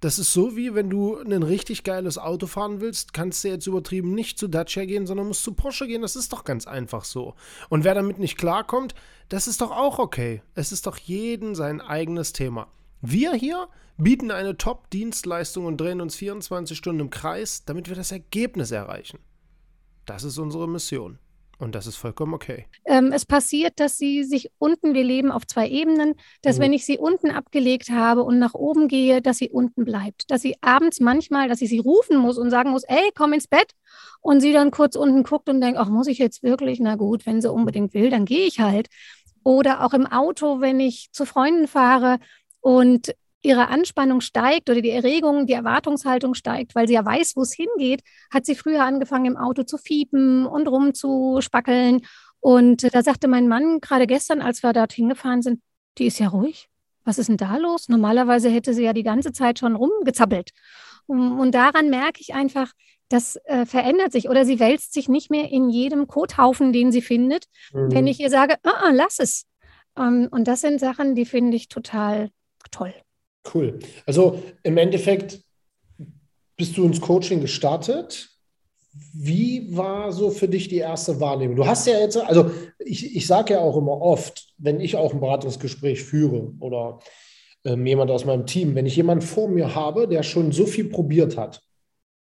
[0.01, 3.67] Das ist so wie, wenn du ein richtig geiles Auto fahren willst, kannst du jetzt
[3.67, 6.01] übertrieben nicht zu Dacia gehen, sondern musst zu Porsche gehen.
[6.01, 7.35] Das ist doch ganz einfach so.
[7.69, 8.95] Und wer damit nicht klarkommt,
[9.29, 10.41] das ist doch auch okay.
[10.55, 12.67] Es ist doch jeden sein eigenes Thema.
[13.01, 18.11] Wir hier bieten eine Top-Dienstleistung und drehen uns 24 Stunden im Kreis, damit wir das
[18.11, 19.19] Ergebnis erreichen.
[20.07, 21.19] Das ist unsere Mission.
[21.61, 22.65] Und das ist vollkommen okay.
[22.85, 26.63] Ähm, es passiert, dass sie sich unten, wir leben auf zwei Ebenen, dass mhm.
[26.63, 30.31] wenn ich sie unten abgelegt habe und nach oben gehe, dass sie unten bleibt.
[30.31, 33.47] Dass sie abends manchmal, dass ich sie rufen muss und sagen muss, ey, komm ins
[33.47, 33.73] Bett.
[34.21, 36.79] Und sie dann kurz unten guckt und denkt, ach, muss ich jetzt wirklich?
[36.79, 38.87] Na gut, wenn sie unbedingt will, dann gehe ich halt.
[39.43, 42.17] Oder auch im Auto, wenn ich zu Freunden fahre
[42.59, 43.13] und
[43.43, 47.53] ihre Anspannung steigt oder die Erregung, die Erwartungshaltung steigt, weil sie ja weiß, wo es
[47.53, 48.01] hingeht,
[48.31, 52.01] hat sie früher angefangen, im Auto zu fiepen und rumzuspackeln.
[52.39, 55.61] Und da sagte mein Mann gerade gestern, als wir dort hingefahren sind,
[55.97, 56.69] die ist ja ruhig.
[57.03, 57.89] Was ist denn da los?
[57.89, 60.51] Normalerweise hätte sie ja die ganze Zeit schon rumgezappelt.
[61.07, 62.71] Und, und daran merke ich einfach,
[63.09, 67.01] das äh, verändert sich oder sie wälzt sich nicht mehr in jedem Kothaufen, den sie
[67.01, 67.91] findet, mhm.
[67.91, 69.45] wenn ich ihr sage, ah, ah, lass es.
[69.97, 72.29] Ähm, und das sind Sachen, die finde ich total
[72.69, 72.93] toll.
[73.53, 73.79] Cool.
[74.05, 75.41] Also im Endeffekt
[76.57, 78.29] bist du ins Coaching gestartet.
[79.13, 81.55] Wie war so für dich die erste Wahrnehmung?
[81.55, 85.13] Du hast ja jetzt, also ich, ich sage ja auch immer oft, wenn ich auch
[85.13, 86.99] ein Beratungsgespräch führe oder
[87.63, 90.89] ähm, jemand aus meinem Team, wenn ich jemanden vor mir habe, der schon so viel
[90.89, 91.61] probiert hat,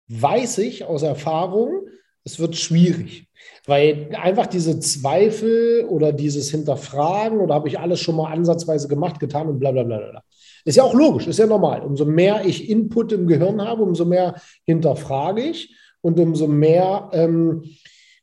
[0.09, 1.88] weiß ich aus Erfahrung,
[2.29, 3.27] es wird schwierig,
[3.65, 9.19] weil einfach diese Zweifel oder dieses Hinterfragen oder habe ich alles schon mal ansatzweise gemacht,
[9.19, 10.23] getan und bla bla bla bla.
[10.65, 11.81] Ist ja auch logisch, ist ja normal.
[11.81, 17.63] Umso mehr ich Input im Gehirn habe, umso mehr hinterfrage ich und umso mehr ähm,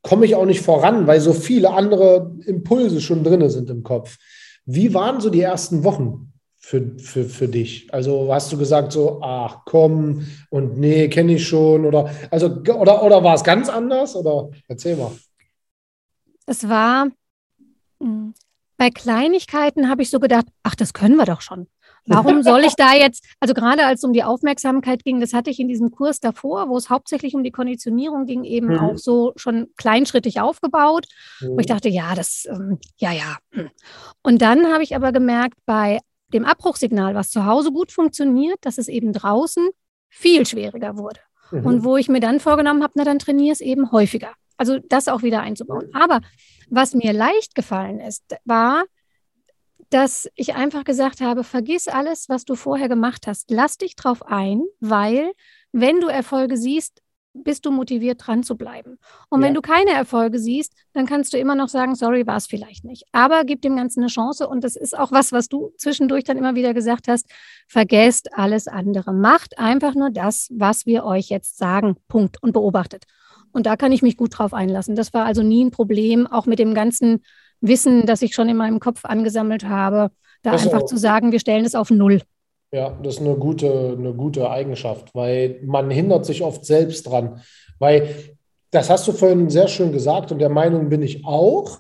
[0.03, 4.19] komme ich auch nicht voran, weil so viele andere Impulse schon drin sind im Kopf.
[4.64, 6.33] Wie waren so die ersten Wochen
[6.66, 7.87] für, für, für dich?
[7.94, 13.05] Also hast du gesagt so, ach komm und nee, kenne ich schon oder also oder,
[13.05, 15.12] oder war es ganz anders oder erzähl mal.
[16.44, 17.07] Es war
[18.00, 18.35] hm,
[18.76, 21.68] bei Kleinigkeiten habe ich so gedacht, ach, das können wir doch schon.
[22.09, 25.50] Warum soll ich da jetzt, also gerade als es um die Aufmerksamkeit ging, das hatte
[25.50, 28.79] ich in diesem Kurs davor, wo es hauptsächlich um die Konditionierung ging, eben mhm.
[28.79, 31.07] auch so schon kleinschrittig aufgebaut,
[31.40, 31.48] mhm.
[31.48, 33.38] wo ich dachte, ja, das, ähm, ja, ja.
[33.52, 33.70] Hm.
[34.22, 35.98] Und dann habe ich aber gemerkt, bei
[36.33, 39.69] dem Abbruchsignal, was zu Hause gut funktioniert, dass es eben draußen
[40.09, 41.21] viel schwieriger wurde.
[41.51, 41.67] Mhm.
[41.67, 44.33] Und wo ich mir dann vorgenommen habe, na, dann trainiere es eben häufiger.
[44.57, 45.89] Also das auch wieder einzubauen.
[45.93, 46.21] Aber
[46.69, 48.85] was mir leicht gefallen ist, war,
[49.91, 53.51] dass ich einfach gesagt habe, vergiss alles, was du vorher gemacht hast.
[53.51, 55.33] Lass dich drauf ein, weil
[55.73, 57.03] wenn du Erfolge siehst,
[57.44, 58.99] bist du motiviert, dran zu bleiben.
[59.29, 59.46] Und ja.
[59.46, 62.85] wenn du keine Erfolge siehst, dann kannst du immer noch sagen, sorry, war es vielleicht
[62.85, 63.05] nicht.
[63.12, 64.49] Aber gib dem Ganzen eine Chance.
[64.49, 67.27] Und das ist auch was, was du zwischendurch dann immer wieder gesagt hast.
[67.68, 69.12] Vergesst alles andere.
[69.12, 71.96] Macht einfach nur das, was wir euch jetzt sagen.
[72.09, 72.42] Punkt.
[72.42, 73.05] Und beobachtet.
[73.53, 74.96] Und da kann ich mich gut drauf einlassen.
[74.96, 77.22] Das war also nie ein Problem, auch mit dem ganzen
[77.61, 80.11] Wissen, das ich schon in meinem Kopf angesammelt habe,
[80.42, 82.20] da das einfach zu sagen, wir stellen es auf Null.
[82.77, 87.41] Ja, das ist eine gute, eine gute Eigenschaft, weil man hindert sich oft selbst dran.
[87.79, 88.15] Weil,
[88.71, 91.79] das hast du vorhin sehr schön gesagt und der Meinung bin ich auch,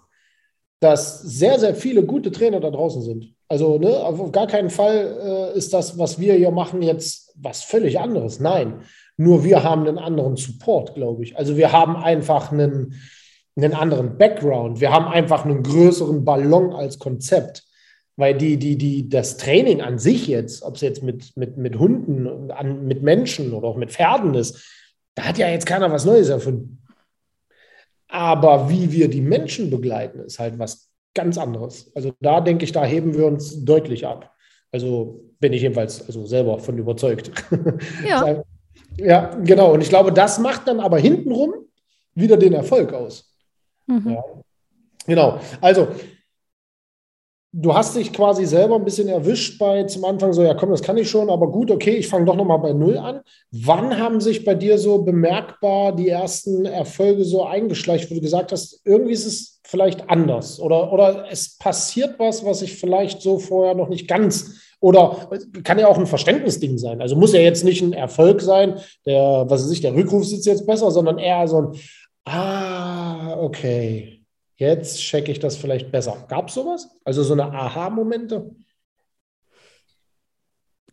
[0.80, 3.34] dass sehr, sehr viele gute Trainer da draußen sind.
[3.46, 7.62] Also ne, auf gar keinen Fall äh, ist das, was wir hier machen, jetzt was
[7.62, 8.40] völlig anderes.
[8.40, 8.80] Nein,
[9.18, 11.36] nur wir haben einen anderen Support, glaube ich.
[11.36, 12.94] Also wir haben einfach einen,
[13.54, 14.80] einen anderen Background.
[14.80, 17.65] Wir haben einfach einen größeren Ballon als Konzept.
[18.16, 21.78] Weil die, die, die, das Training an sich jetzt, ob es jetzt mit, mit, mit
[21.78, 24.64] Hunden, an, mit Menschen oder auch mit Pferden ist,
[25.14, 26.82] da hat ja jetzt keiner was Neues erfunden.
[28.08, 31.90] Aber wie wir die Menschen begleiten, ist halt was ganz anderes.
[31.94, 34.32] Also da denke ich, da heben wir uns deutlich ab.
[34.72, 37.30] Also bin ich jedenfalls also selber von überzeugt.
[38.06, 38.42] Ja.
[38.96, 39.72] ja, genau.
[39.72, 41.54] Und ich glaube, das macht dann aber hintenrum
[42.14, 43.34] wieder den Erfolg aus.
[43.86, 44.10] Mhm.
[44.10, 44.24] Ja.
[45.06, 45.40] Genau.
[45.60, 45.88] Also,
[47.58, 50.82] du hast dich quasi selber ein bisschen erwischt bei zum Anfang so, ja komm, das
[50.82, 53.20] kann ich schon, aber gut, okay, ich fange doch nochmal bei Null an.
[53.50, 58.52] Wann haben sich bei dir so bemerkbar die ersten Erfolge so eingeschleicht, wo du gesagt
[58.52, 63.38] hast, irgendwie ist es vielleicht anders oder, oder es passiert was, was ich vielleicht so
[63.38, 65.30] vorher noch nicht ganz Oder
[65.64, 67.00] kann ja auch ein Verständnisding sein.
[67.00, 68.74] Also muss ja jetzt nicht ein Erfolg sein,
[69.06, 71.72] der, was weiß ich, der Rückruf sitzt jetzt besser, sondern eher so ein,
[72.26, 74.15] ah, okay,
[74.56, 76.24] jetzt checke ich das vielleicht besser.
[76.28, 76.88] Gab es sowas?
[77.04, 78.54] Also so eine Aha-Momente?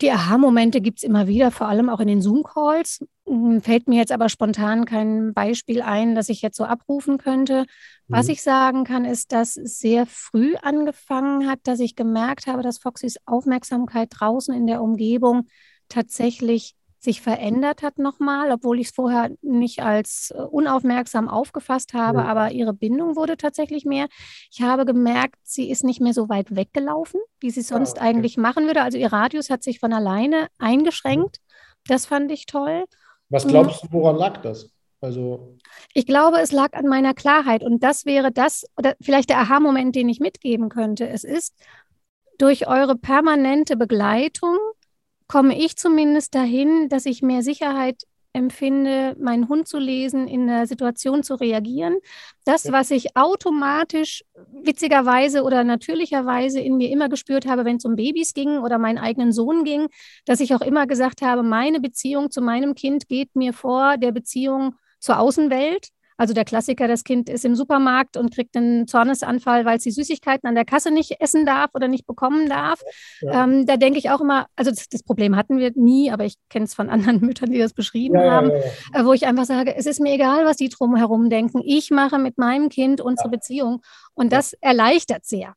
[0.02, 3.06] Die Aha-Momente gibt es immer wieder, vor allem auch in den Zoom-Calls.
[3.28, 7.65] Hm, fällt mir jetzt aber spontan kein Beispiel ein, das ich jetzt so abrufen könnte.
[8.08, 8.34] Was mhm.
[8.34, 12.80] ich sagen kann, ist, dass es sehr früh angefangen hat, dass ich gemerkt habe, dass
[12.80, 15.47] Foxys Aufmerksamkeit draußen in der Umgebung
[15.88, 22.20] tatsächlich sich verändert hat nochmal, obwohl ich es vorher nicht als äh, unaufmerksam aufgefasst habe,
[22.20, 22.26] ja.
[22.26, 24.08] aber ihre Bindung wurde tatsächlich mehr.
[24.52, 28.10] Ich habe gemerkt, sie ist nicht mehr so weit weggelaufen, wie sie sonst ja, okay.
[28.10, 28.82] eigentlich machen würde.
[28.82, 31.38] Also ihr Radius hat sich von alleine eingeschränkt.
[31.88, 32.86] Das fand ich toll.
[33.30, 34.70] Was glaubst du, woran lag das?
[35.02, 35.58] Also
[35.94, 39.94] ich glaube, es lag an meiner Klarheit und das wäre das oder vielleicht der Aha-Moment,
[39.98, 41.10] den ich mitgeben könnte.
[41.10, 41.54] Es ist
[42.38, 44.58] durch eure permanente Begleitung
[45.34, 50.67] komme ich zumindest dahin, dass ich mehr Sicherheit empfinde, meinen Hund zu lesen, in der
[50.67, 51.98] Situation zu reagieren.
[52.46, 54.24] Das, was ich automatisch,
[54.62, 59.00] witzigerweise oder natürlicherweise in mir immer gespürt habe, wenn es um Babys ging oder meinen
[59.00, 59.88] eigenen Sohn ging,
[60.26, 64.12] dass ich auch immer gesagt habe, meine Beziehung zu meinem Kind geht mir vor der
[64.12, 65.89] Beziehung zur Außenwelt.
[66.17, 69.91] Also der Klassiker, das Kind ist im Supermarkt und kriegt einen Zornesanfall, weil es die
[69.91, 72.82] Süßigkeiten an der Kasse nicht essen darf oder nicht bekommen darf.
[73.21, 73.43] Ja.
[73.43, 76.36] Ähm, da denke ich auch immer, also das, das, Problem hatten wir nie, aber ich
[76.49, 79.45] kenne es von anderen Müttern, die das beschrieben ja, haben, ja, äh, wo ich einfach
[79.45, 81.62] sage, es ist mir egal, was die drumherum denken.
[81.63, 83.82] Ich mache mit meinem Kind unsere Beziehung
[84.13, 85.56] und das erleichtert sehr.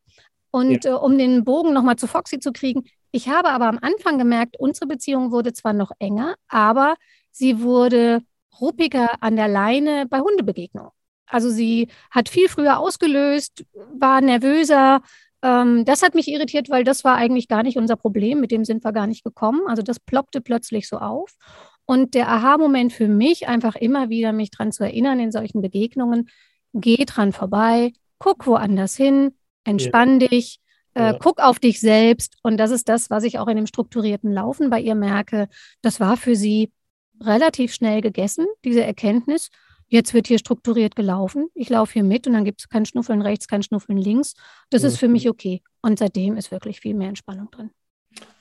[0.51, 4.19] Und äh, um den Bogen nochmal zu Foxy zu kriegen, ich habe aber am Anfang
[4.19, 6.97] gemerkt, unsere Beziehung wurde zwar noch enger, aber
[7.31, 8.23] sie wurde
[8.61, 10.91] ruppiger an der Leine bei Hundebegegnungen.
[11.27, 15.03] Also sie hat viel früher ausgelöst, war nervöser.
[15.43, 18.41] Ähm, das hat mich irritiert, weil das war eigentlich gar nicht unser Problem.
[18.41, 19.63] Mit dem sind wir gar nicht gekommen.
[19.67, 21.35] Also das ploppte plötzlich so auf.
[21.85, 26.29] Und der Aha-Moment für mich, einfach immer wieder mich daran zu erinnern in solchen Begegnungen,
[26.75, 30.29] geh dran vorbei, guck woanders hin, entspann ja.
[30.29, 30.61] dich,
[30.95, 31.13] äh, ja.
[31.13, 32.37] guck auf dich selbst.
[32.43, 35.49] Und das ist das, was ich auch in dem strukturierten Laufen bei ihr merke.
[35.81, 36.73] Das war für sie
[37.21, 39.51] relativ schnell gegessen, diese Erkenntnis.
[39.89, 41.49] Jetzt wird hier strukturiert gelaufen.
[41.55, 44.35] Ich laufe hier mit und dann gibt es kein Schnuffeln rechts, kein Schnuffeln links.
[44.71, 44.89] Das mhm.
[44.89, 45.63] ist für mich okay.
[45.81, 47.71] Und seitdem ist wirklich viel mehr Entspannung drin.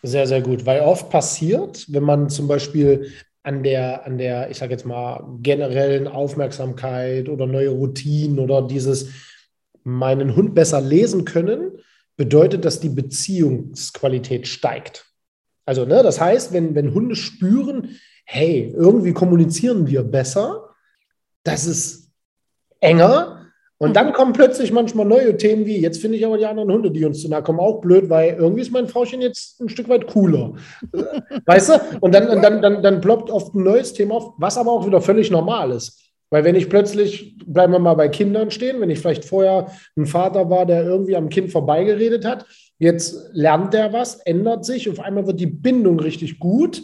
[0.01, 0.65] Sehr, sehr gut.
[0.65, 3.11] Weil oft passiert, wenn man zum Beispiel
[3.43, 9.09] an der, an der, ich sage jetzt mal, generellen Aufmerksamkeit oder neue Routinen oder dieses
[9.83, 11.73] meinen Hund besser lesen können,
[12.17, 15.05] bedeutet, dass die Beziehungsqualität steigt.
[15.65, 20.69] Also, ne, das heißt, wenn, wenn Hunde spüren, hey, irgendwie kommunizieren wir besser,
[21.43, 22.11] das ist
[22.79, 23.31] enger.
[23.77, 26.91] Und dann kommen plötzlich manchmal neue Themen wie, jetzt finde ich aber die anderen Hunde,
[26.91, 29.89] die uns zu nahe kommen, auch blöd, weil irgendwie ist mein Frauchen jetzt ein Stück
[29.89, 30.53] weit cooler.
[31.45, 31.73] weißt du?
[31.99, 35.01] Und dann, dann, dann, dann ploppt oft ein neues Thema auf, was aber auch wieder
[35.01, 36.01] völlig normal ist.
[36.29, 40.05] Weil wenn ich plötzlich, bleiben wir mal bei Kindern stehen, wenn ich vielleicht vorher ein
[40.05, 42.45] Vater war, der irgendwie am Kind vorbeigeredet hat,
[42.79, 46.81] jetzt lernt der was, ändert sich, auf einmal wird die Bindung richtig gut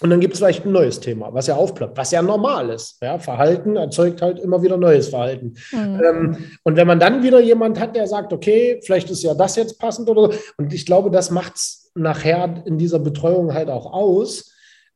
[0.00, 3.02] und dann gibt es vielleicht ein neues Thema, was ja aufploppt, was ja normal ist.
[3.02, 5.54] Ja, Verhalten erzeugt halt immer wieder neues Verhalten.
[5.72, 6.02] Mhm.
[6.04, 9.56] Ähm, und wenn man dann wieder jemand hat, der sagt, okay, vielleicht ist ja das
[9.56, 10.38] jetzt passend oder so.
[10.56, 14.52] Und ich glaube, das macht es nachher in dieser Betreuung halt auch aus,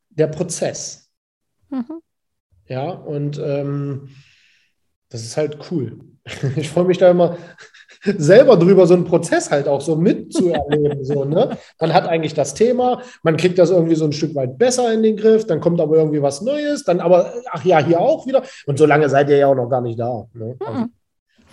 [0.08, 1.10] der Prozess.
[1.70, 2.00] Mhm.
[2.68, 4.08] Ja, und ähm,
[5.08, 5.98] das ist halt cool.
[6.56, 7.36] Ich freue mich da immer,
[8.04, 11.04] selber drüber so einen Prozess halt auch so mitzuerleben.
[11.04, 11.56] so, ne?
[11.80, 15.02] Man hat eigentlich das Thema, man kriegt das irgendwie so ein Stück weit besser in
[15.02, 18.42] den Griff, dann kommt aber irgendwie was Neues, dann aber, ach ja, hier auch wieder.
[18.66, 20.26] Und so lange seid ihr ja auch noch gar nicht da.
[20.34, 20.56] Ne?
[20.60, 20.86] Also,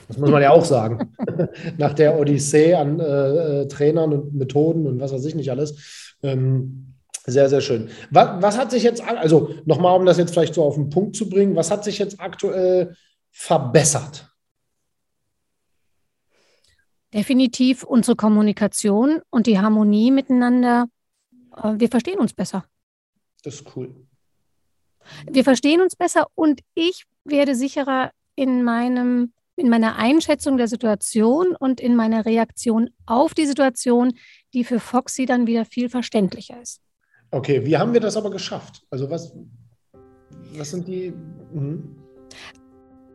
[0.07, 1.13] das muss man ja auch sagen.
[1.77, 6.15] Nach der Odyssee an äh, äh, Trainern und Methoden und was weiß ich nicht alles.
[6.23, 6.95] Ähm,
[7.27, 7.89] sehr, sehr schön.
[8.09, 11.15] Was, was hat sich jetzt, also nochmal, um das jetzt vielleicht so auf den Punkt
[11.15, 12.95] zu bringen, was hat sich jetzt aktuell
[13.31, 14.28] verbessert?
[17.13, 20.87] Definitiv unsere Kommunikation und die Harmonie miteinander.
[21.55, 22.65] Äh, wir verstehen uns besser.
[23.43, 23.95] Das ist cool.
[25.29, 31.55] Wir verstehen uns besser und ich werde sicherer in meinem in meiner Einschätzung der Situation
[31.59, 34.13] und in meiner Reaktion auf die Situation,
[34.53, 36.79] die für Foxy dann wieder viel verständlicher ist.
[37.31, 38.83] Okay, wie haben wir das aber geschafft?
[38.89, 39.35] Also was,
[40.53, 41.13] was sind die?
[41.53, 41.95] Mhm.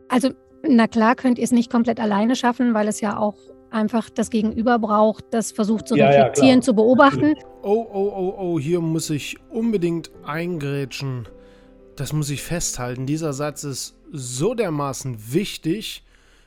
[0.07, 0.29] Also
[0.61, 3.37] na klar könnt ihr es nicht komplett alleine schaffen, weil es ja auch
[3.75, 7.35] einfach das Gegenüber braucht, das versucht zu ja, reflektieren, ja, zu beobachten.
[7.61, 11.27] Oh, oh, oh, oh, hier muss ich unbedingt eingrätschen.
[11.95, 13.05] Das muss ich festhalten.
[13.05, 16.03] Dieser Satz ist so dermaßen wichtig,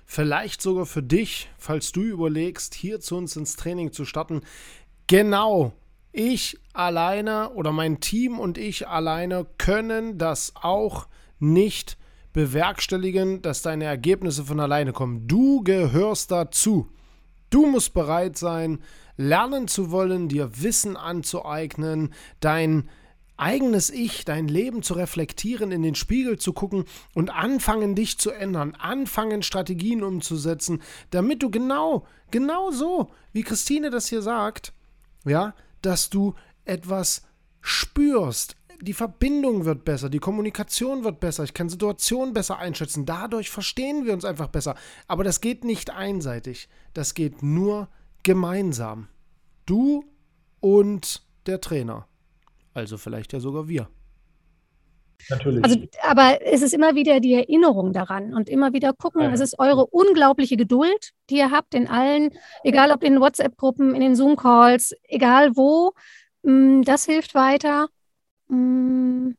[0.06, 4.40] vielleicht sogar für dich, falls du überlegst, hier zu uns ins Training zu starten.
[5.06, 5.72] Genau
[6.12, 11.06] ich alleine oder mein Team und ich alleine können das auch
[11.38, 11.96] nicht
[12.32, 15.28] bewerkstelligen, dass deine Ergebnisse von alleine kommen.
[15.28, 16.88] Du gehörst dazu.
[17.50, 18.80] Du musst bereit sein,
[19.16, 22.88] lernen zu wollen, dir Wissen anzueignen, dein
[23.38, 26.84] eigenes Ich, dein Leben zu reflektieren, in den Spiegel zu gucken
[27.14, 33.90] und anfangen, dich zu ändern, anfangen, Strategien umzusetzen, damit du genau, genau so, wie Christine
[33.90, 34.72] das hier sagt,
[35.24, 36.34] ja, dass du
[36.64, 37.22] etwas
[37.60, 38.56] spürst.
[38.80, 44.04] Die Verbindung wird besser, die Kommunikation wird besser, ich kann Situationen besser einschätzen, dadurch verstehen
[44.04, 44.76] wir uns einfach besser.
[45.08, 47.88] Aber das geht nicht einseitig, das geht nur
[48.22, 49.08] gemeinsam.
[49.66, 50.04] Du
[50.60, 52.06] und der Trainer.
[52.72, 53.88] Also vielleicht ja sogar wir.
[55.30, 55.64] Natürlich.
[55.64, 59.32] Also, aber es ist immer wieder die Erinnerung daran und immer wieder gucken, ja.
[59.32, 62.30] es ist eure unglaubliche Geduld, die ihr habt in allen,
[62.62, 65.92] egal ob in WhatsApp-Gruppen, in den Zoom-Calls, egal wo.
[66.42, 67.88] Mm, das hilft weiter.
[68.48, 69.30] Mm,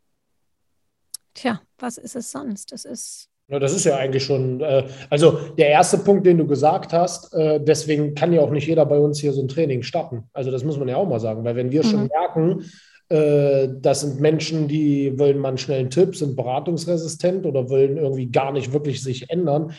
[1.34, 2.72] tja, was ist es sonst?
[2.72, 3.30] Das ist.
[3.48, 7.34] Ja, das ist ja eigentlich schon, äh, also der erste Punkt, den du gesagt hast,
[7.34, 10.30] äh, deswegen kann ja auch nicht jeder bei uns hier so ein Training starten.
[10.34, 11.88] Also das muss man ja auch mal sagen, weil wenn wir mhm.
[11.88, 12.66] schon merken,
[13.10, 18.28] äh, das sind Menschen, die wollen mal einen schnellen Tipp, sind beratungsresistent oder wollen irgendwie
[18.28, 19.74] gar nicht wirklich sich ändern.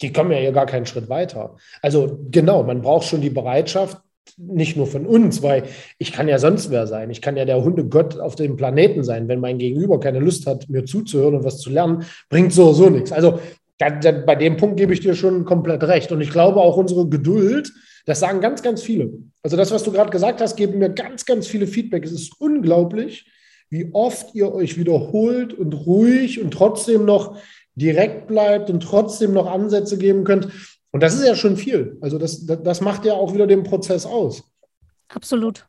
[0.00, 1.56] Die kommen ja hier gar keinen Schritt weiter.
[1.80, 4.00] Also genau, man braucht schon die Bereitschaft,
[4.36, 5.64] nicht nur von uns, weil
[5.98, 7.10] ich kann ja sonst wer sein.
[7.10, 9.28] Ich kann ja der Hundegott auf dem Planeten sein.
[9.28, 12.88] Wenn mein Gegenüber keine Lust hat, mir zuzuhören und was zu lernen, bringt so so
[12.88, 13.12] nichts.
[13.12, 13.40] Also
[13.78, 16.12] da, da, bei dem Punkt gebe ich dir schon komplett recht.
[16.12, 17.72] Und ich glaube auch unsere Geduld,
[18.06, 19.12] das sagen ganz, ganz viele.
[19.42, 22.04] Also das, was du gerade gesagt hast, geben mir ganz, ganz viele Feedback.
[22.04, 23.26] Es ist unglaublich,
[23.70, 27.38] wie oft ihr euch wiederholt und ruhig und trotzdem noch
[27.74, 30.48] direkt bleibt und trotzdem noch Ansätze geben könnt.
[30.92, 31.96] Und das ist ja schon viel.
[32.00, 34.44] Also das, das macht ja auch wieder den Prozess aus.
[35.08, 35.66] Absolut.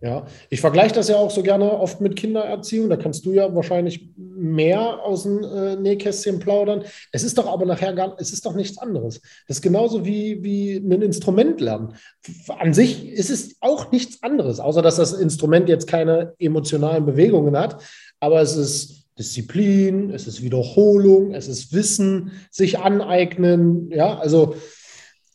[0.00, 2.90] Ja, ich vergleiche das ja auch so gerne oft mit Kindererziehung.
[2.90, 6.84] Da kannst du ja wahrscheinlich mehr aus dem äh, Nähkästchen plaudern.
[7.10, 9.22] Es ist doch aber nachher gar, es ist doch nichts anderes.
[9.48, 11.94] Das ist genauso wie, wie ein Instrument lernen.
[12.48, 17.56] An sich ist es auch nichts anderes, außer dass das Instrument jetzt keine emotionalen Bewegungen
[17.56, 17.82] hat.
[18.20, 23.90] Aber es ist Disziplin, es ist Wiederholung, es ist Wissen, sich aneignen.
[23.90, 24.56] Ja, also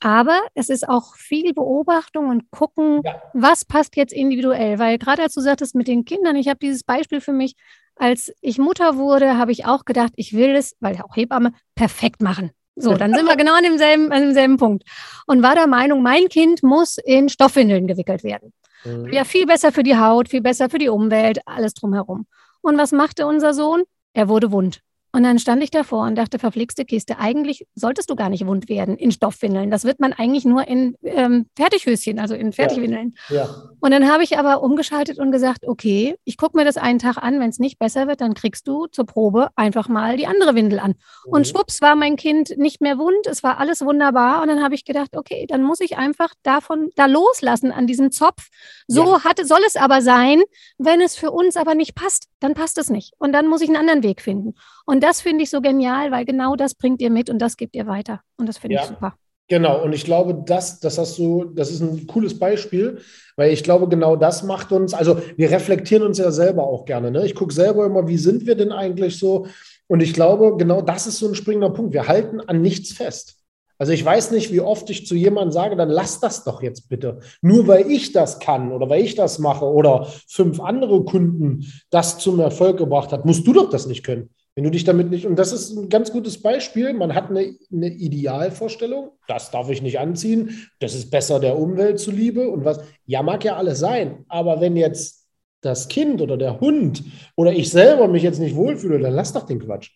[0.01, 3.21] aber es ist auch viel Beobachtung und gucken, ja.
[3.33, 4.79] was passt jetzt individuell.
[4.79, 7.55] Weil gerade als du sagtest mit den Kindern, ich habe dieses Beispiel für mich,
[7.95, 12.21] als ich Mutter wurde, habe ich auch gedacht, ich will es, weil auch Hebamme, perfekt
[12.21, 12.51] machen.
[12.77, 14.83] So, dann sind wir genau an demselben, an demselben Punkt.
[15.27, 18.53] Und war der Meinung, mein Kind muss in Stoffwindeln gewickelt werden.
[18.85, 19.11] Mhm.
[19.11, 22.25] Ja, viel besser für die Haut, viel besser für die Umwelt, alles drumherum.
[22.61, 23.83] Und was machte unser Sohn?
[24.13, 24.81] Er wurde wund.
[25.11, 28.69] Und dann stand ich davor und dachte, verflixte Kiste, eigentlich solltest du gar nicht wund
[28.69, 29.71] werden in Stoffwindeln.
[29.71, 33.15] Das wird man eigentlich nur in ähm, Fertighöschen, also in Fertigwindeln.
[33.29, 33.69] Ja, ja.
[33.79, 37.17] Und dann habe ich aber umgeschaltet und gesagt, okay, ich gucke mir das einen Tag
[37.17, 40.53] an, wenn es nicht besser wird, dann kriegst du zur Probe einfach mal die andere
[40.53, 40.91] Windel an.
[41.25, 41.33] Mhm.
[41.33, 44.43] Und schwupps war mein Kind nicht mehr wund, es war alles wunderbar.
[44.43, 48.11] Und dann habe ich gedacht, okay, dann muss ich einfach davon da loslassen an diesem
[48.11, 48.49] Zopf.
[48.87, 49.23] So ja.
[49.23, 50.43] hat, soll es aber sein,
[50.77, 53.13] wenn es für uns aber nicht passt, dann passt es nicht.
[53.17, 54.55] Und dann muss ich einen anderen Weg finden.
[54.85, 57.75] Und das finde ich so genial, weil genau das bringt ihr mit und das gebt
[57.75, 58.21] ihr weiter.
[58.37, 58.81] Und das finde ja.
[58.81, 59.15] ich super.
[59.49, 62.99] Genau, und ich glaube, das, das hast du, das ist ein cooles Beispiel,
[63.35, 67.09] weil ich glaube, genau das macht uns, also wir reflektieren uns ja selber auch gerne.
[67.09, 67.25] Ne?
[67.25, 69.47] Ich gucke selber immer, wie sind wir denn eigentlich so?
[69.87, 71.93] Und ich glaube, genau das ist so ein springender Punkt.
[71.93, 73.38] Wir halten an nichts fest.
[73.79, 76.89] Also ich weiß nicht, wie oft ich zu jemandem sage, dann lass das doch jetzt
[76.89, 77.21] bitte.
[77.41, 82.19] Nur weil ich das kann oder weil ich das mache oder fünf andere Kunden das
[82.19, 84.29] zum Erfolg gebracht hat, musst du doch das nicht können.
[84.53, 87.55] Wenn du dich damit nicht, und das ist ein ganz gutes Beispiel, man hat eine,
[87.71, 92.81] eine Idealvorstellung, das darf ich nicht anziehen, das ist besser der Umwelt zuliebe und was,
[93.05, 95.25] ja, mag ja alles sein, aber wenn jetzt
[95.61, 97.03] das Kind oder der Hund
[97.37, 99.91] oder ich selber mich jetzt nicht wohlfühle, dann lass doch den Quatsch.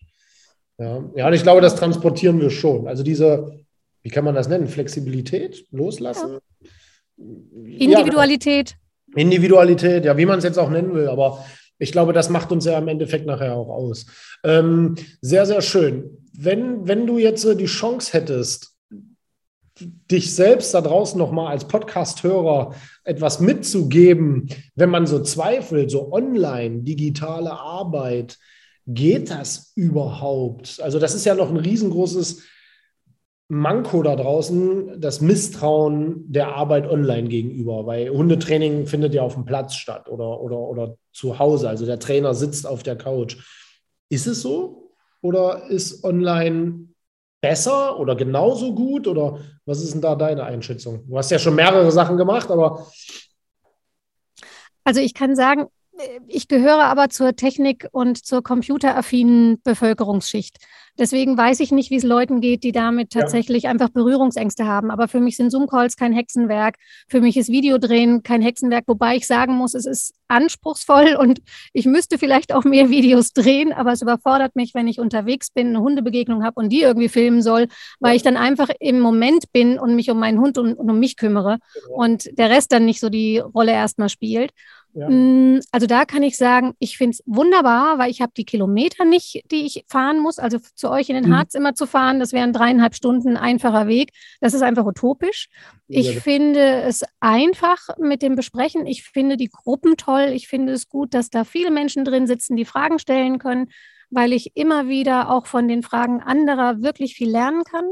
[0.78, 2.88] Ja, ja und ich glaube, das transportieren wir schon.
[2.88, 3.63] Also diese,
[4.04, 4.68] wie kann man das nennen?
[4.68, 6.38] Flexibilität, loslassen?
[7.16, 8.76] Individualität.
[9.16, 11.44] Ja, Individualität, ja, wie man es jetzt auch nennen will, aber
[11.78, 14.06] ich glaube, das macht uns ja im Endeffekt nachher auch aus.
[14.44, 16.18] Ähm, sehr, sehr schön.
[16.36, 18.74] Wenn, wenn du jetzt die Chance hättest,
[19.80, 26.82] dich selbst da draußen nochmal als Podcast-Hörer etwas mitzugeben, wenn man so zweifelt, so online,
[26.82, 28.38] digitale Arbeit,
[28.86, 30.80] geht das überhaupt?
[30.82, 32.42] Also das ist ja noch ein riesengroßes
[33.48, 39.44] Manko da draußen, das Misstrauen der Arbeit online gegenüber, weil Hundetraining findet ja auf dem
[39.44, 41.68] Platz statt oder, oder, oder zu Hause.
[41.68, 43.36] Also der Trainer sitzt auf der Couch.
[44.08, 44.92] Ist es so?
[45.20, 46.88] Oder ist online
[47.42, 49.06] besser oder genauso gut?
[49.06, 51.06] Oder was ist denn da deine Einschätzung?
[51.06, 52.86] Du hast ja schon mehrere Sachen gemacht, aber.
[54.84, 55.66] Also ich kann sagen,
[56.26, 60.58] ich gehöre aber zur Technik- und zur computeraffinen Bevölkerungsschicht.
[60.96, 63.70] Deswegen weiß ich nicht, wie es Leuten geht, die damit tatsächlich ja.
[63.70, 64.92] einfach Berührungsängste haben.
[64.92, 66.76] Aber für mich sind Zoom-Calls kein Hexenwerk.
[67.08, 71.40] Für mich ist Videodrehen kein Hexenwerk, wobei ich sagen muss, es ist anspruchsvoll und
[71.72, 75.68] ich müsste vielleicht auch mehr Videos drehen, aber es überfordert mich, wenn ich unterwegs bin,
[75.68, 77.66] eine Hundebegegnung habe und die irgendwie filmen soll,
[77.98, 80.98] weil ich dann einfach im Moment bin und mich um meinen Hund und, und um
[80.98, 82.04] mich kümmere genau.
[82.04, 84.52] und der Rest dann nicht so die Rolle erstmal spielt.
[84.94, 85.08] Ja.
[85.10, 89.04] Mm, also da kann ich sagen, ich finde es wunderbar, weil ich habe die Kilometer
[89.04, 90.38] nicht, die ich fahren muss.
[90.38, 91.36] Also zu euch in den mhm.
[91.36, 94.10] Harz immer zu fahren, das wären dreieinhalb Stunden einfacher Weg.
[94.40, 95.48] Das ist einfach utopisch.
[95.88, 96.20] Ich ja.
[96.20, 98.86] finde es einfach mit dem Besprechen.
[98.86, 100.30] Ich finde die Gruppen toll.
[100.32, 103.70] Ich finde es gut, dass da viele Menschen drin sitzen, die Fragen stellen können,
[104.10, 107.84] weil ich immer wieder auch von den Fragen anderer wirklich viel lernen kann.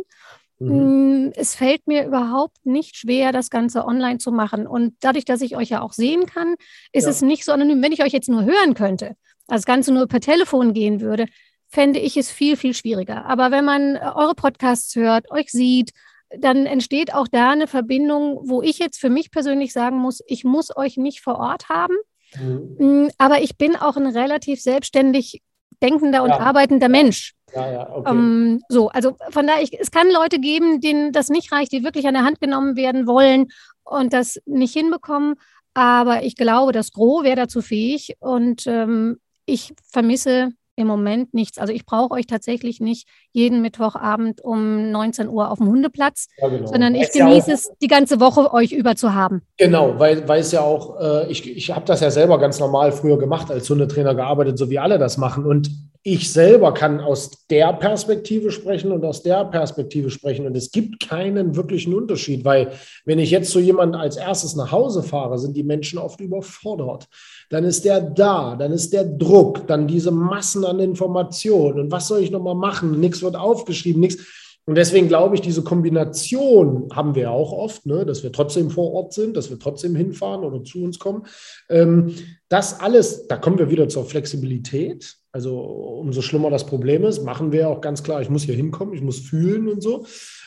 [0.58, 1.26] Mhm.
[1.26, 4.66] Mm, es fällt mir überhaupt nicht schwer, das Ganze online zu machen.
[4.66, 6.54] Und dadurch, dass ich euch ja auch sehen kann,
[6.92, 7.10] ist ja.
[7.10, 7.82] es nicht so anonym.
[7.82, 11.26] Wenn ich euch jetzt nur hören könnte, also das Ganze nur per Telefon gehen würde,
[11.68, 13.24] fände ich es viel, viel schwieriger.
[13.24, 15.90] Aber wenn man äh, eure Podcasts hört, euch sieht,
[16.38, 20.44] dann entsteht auch da eine Verbindung, wo ich jetzt für mich persönlich sagen muss, ich
[20.44, 21.94] muss euch nicht vor Ort haben.
[22.36, 22.76] Mhm.
[22.78, 25.42] Mm, aber ich bin auch ein relativ selbstständig
[25.82, 26.38] denkender und ja.
[26.38, 27.34] arbeitender Mensch.
[27.54, 28.10] Ja, ja, okay.
[28.10, 31.84] Ähm, so, also von daher, ich, es kann Leute geben, denen das nicht reicht, die
[31.84, 33.48] wirklich an der Hand genommen werden wollen
[33.84, 35.34] und das nicht hinbekommen.
[35.74, 41.58] Aber ich glaube, das Gros wäre dazu fähig und ähm, ich vermisse im Moment nichts.
[41.58, 46.48] Also ich brauche euch tatsächlich nicht jeden Mittwochabend um 19 Uhr auf dem Hundeplatz, ja,
[46.48, 46.66] genau.
[46.66, 49.42] sondern ich genieße ja es, die ganze Woche euch über zu haben.
[49.58, 52.92] Genau, weil, weil es ja auch, äh, ich, ich habe das ja selber ganz normal
[52.92, 55.44] früher gemacht, als Hundetrainer gearbeitet, so wie alle das machen.
[55.44, 55.70] Und
[56.04, 60.46] ich selber kann aus der Perspektive sprechen und aus der Perspektive sprechen.
[60.46, 62.72] Und es gibt keinen wirklichen Unterschied, weil
[63.04, 67.06] wenn ich jetzt so jemanden als erstes nach Hause fahre, sind die Menschen oft überfordert.
[67.50, 71.78] Dann ist der da, dann ist der Druck, dann diese Massen an Informationen.
[71.78, 72.98] Und was soll ich nochmal machen?
[72.98, 74.24] Nichts wird aufgeschrieben, nichts.
[74.64, 78.92] Und deswegen glaube ich, diese Kombination haben wir auch oft, ne, dass wir trotzdem vor
[78.92, 81.26] Ort sind, dass wir trotzdem hinfahren oder zu uns kommen.
[81.68, 82.14] Ähm,
[82.48, 85.16] das alles, da kommen wir wieder zur Flexibilität.
[85.32, 88.94] Also umso schlimmer das Problem ist, machen wir auch ganz klar, ich muss hier hinkommen,
[88.94, 90.04] ich muss fühlen und so.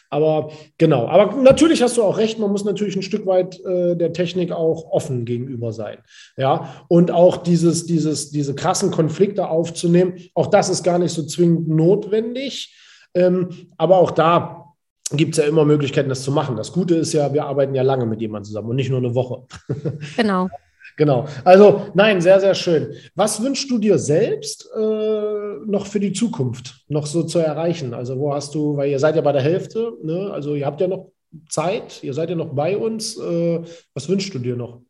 [0.10, 3.98] Aber genau, aber natürlich hast du auch recht, man muss natürlich ein Stück weit äh,
[3.98, 5.98] der Technik auch offen gegenüber sein.
[6.38, 11.24] Ja, und auch dieses, dieses, diese krassen Konflikte aufzunehmen, auch das ist gar nicht so
[11.26, 12.74] zwingend notwendig.
[13.16, 14.66] Ähm, aber auch da
[15.12, 16.56] gibt es ja immer Möglichkeiten, das zu machen.
[16.56, 19.16] Das Gute ist ja, wir arbeiten ja lange mit jemandem zusammen und nicht nur eine
[19.16, 19.44] Woche.
[20.18, 20.50] Genau.
[20.98, 21.28] genau.
[21.44, 22.94] Also nein, sehr, sehr schön.
[23.16, 27.94] Was wünschst du dir selbst äh, noch für die Zukunft, noch so zu erreichen?
[27.94, 30.32] Also wo hast du, weil ihr seid ja bei der Hälfte, ne?
[30.32, 31.12] also ihr habt ja noch
[31.50, 33.18] Zeit, ihr seid ja noch bei uns.
[33.18, 33.62] Äh,
[33.94, 34.82] was wünschst du dir noch?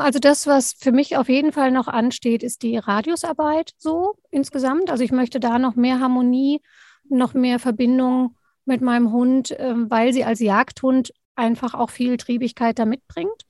[0.00, 4.90] Also das, was für mich auf jeden Fall noch ansteht, ist die Radiusarbeit so insgesamt.
[4.90, 6.60] Also ich möchte da noch mehr Harmonie
[7.08, 12.78] noch mehr Verbindung mit meinem Hund, ähm, weil sie als Jagdhund einfach auch viel Triebigkeit
[12.78, 13.42] da mitbringt.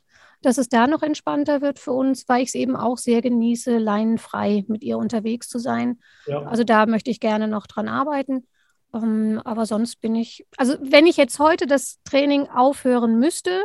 [0.42, 3.78] Dass es da noch entspannter wird für uns, weil ich es eben auch sehr genieße,
[3.78, 5.98] leinenfrei mit ihr unterwegs zu sein.
[6.26, 6.42] Ja.
[6.42, 8.46] Also da möchte ich gerne noch dran arbeiten.
[8.94, 13.64] Ähm, aber sonst bin ich, also wenn ich jetzt heute das Training aufhören müsste,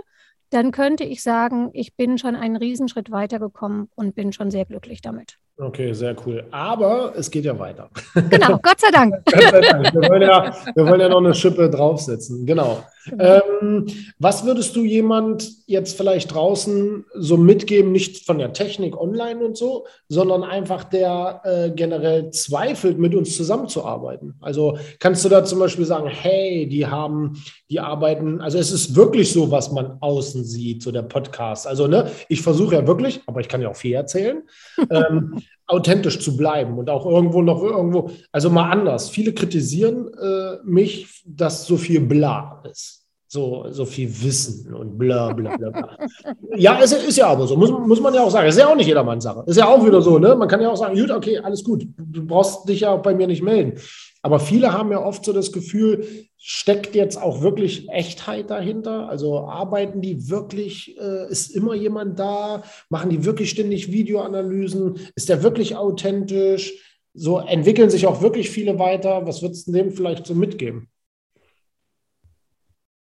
[0.50, 5.02] dann könnte ich sagen, ich bin schon einen Riesenschritt weitergekommen und bin schon sehr glücklich
[5.02, 5.38] damit.
[5.58, 6.44] Okay, sehr cool.
[6.50, 7.90] Aber es geht ja weiter.
[8.30, 9.14] Genau, Gott sei Dank.
[9.26, 9.94] Gott sei Dank.
[9.94, 12.46] Wir wollen, ja, wir wollen ja noch eine Schippe draufsetzen.
[12.46, 12.84] Genau.
[13.20, 13.88] Ähm,
[14.20, 19.58] was würdest du jemand jetzt vielleicht draußen so mitgeben, nicht von der Technik online und
[19.58, 24.36] so, sondern einfach der äh, generell zweifelt, mit uns zusammenzuarbeiten?
[24.40, 28.96] Also kannst du da zum Beispiel sagen, hey, die haben, die arbeiten, also es ist
[28.96, 31.68] wirklich so, was man außen sieht, so der Podcast.
[31.68, 34.44] Also, ne, ich versuche ja wirklich, aber ich kann ja auch viel erzählen.
[34.90, 35.42] ähm,
[35.72, 39.10] authentisch zu bleiben und auch irgendwo noch irgendwo, also mal anders.
[39.10, 43.00] Viele kritisieren äh, mich, dass so viel bla ist.
[43.28, 45.70] So, so viel Wissen und bla bla bla.
[45.70, 45.98] bla.
[46.58, 48.50] ja, es ist ja aber so, muss, muss man ja auch sagen.
[48.50, 49.44] Es ist ja auch nicht jedermanns Sache.
[49.48, 50.36] Ist ja auch wieder so, ne?
[50.36, 51.88] Man kann ja auch sagen, gut, okay, alles gut.
[51.98, 53.80] Du brauchst dich ja auch bei mir nicht melden.
[54.22, 56.06] Aber viele haben ja oft so das Gefühl,
[56.44, 59.08] steckt jetzt auch wirklich Echtheit dahinter?
[59.08, 62.64] Also arbeiten die wirklich, äh, ist immer jemand da?
[62.90, 65.00] Machen die wirklich ständig Videoanalysen?
[65.16, 66.74] Ist der wirklich authentisch?
[67.14, 69.28] So entwickeln sich auch wirklich viele weiter.
[69.28, 70.90] Was würdest du dem vielleicht so mitgeben?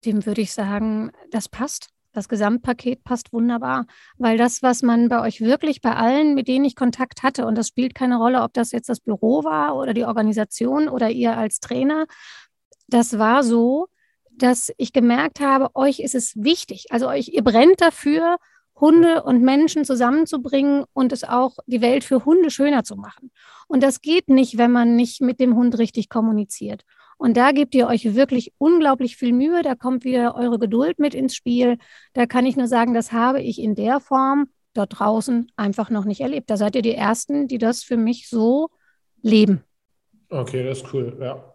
[0.03, 1.89] Dem würde ich sagen, das passt.
[2.13, 3.85] Das Gesamtpaket passt wunderbar,
[4.17, 7.57] weil das, was man bei euch wirklich bei allen, mit denen ich Kontakt hatte, und
[7.57, 11.37] das spielt keine Rolle, ob das jetzt das Büro war oder die Organisation oder ihr
[11.37, 12.07] als Trainer,
[12.93, 13.87] das war so,
[14.31, 16.85] dass ich gemerkt habe, euch ist es wichtig.
[16.89, 18.37] Also euch, ihr brennt dafür,
[18.79, 23.31] Hunde und Menschen zusammenzubringen und es auch die Welt für Hunde schöner zu machen.
[23.67, 26.83] Und das geht nicht, wenn man nicht mit dem Hund richtig kommuniziert.
[27.17, 29.61] Und da gebt ihr euch wirklich unglaublich viel Mühe.
[29.61, 31.77] Da kommt wieder eure Geduld mit ins Spiel.
[32.13, 36.05] Da kann ich nur sagen, das habe ich in der Form dort draußen einfach noch
[36.05, 36.49] nicht erlebt.
[36.49, 38.69] Da seid ihr die Ersten, die das für mich so
[39.21, 39.63] leben.
[40.29, 41.50] Okay, das ist cool, ja.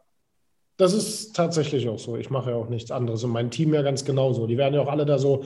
[0.76, 2.16] Das ist tatsächlich auch so.
[2.16, 4.46] Ich mache ja auch nichts anderes und mein Team ja ganz genauso.
[4.46, 5.44] Die werden ja auch alle da so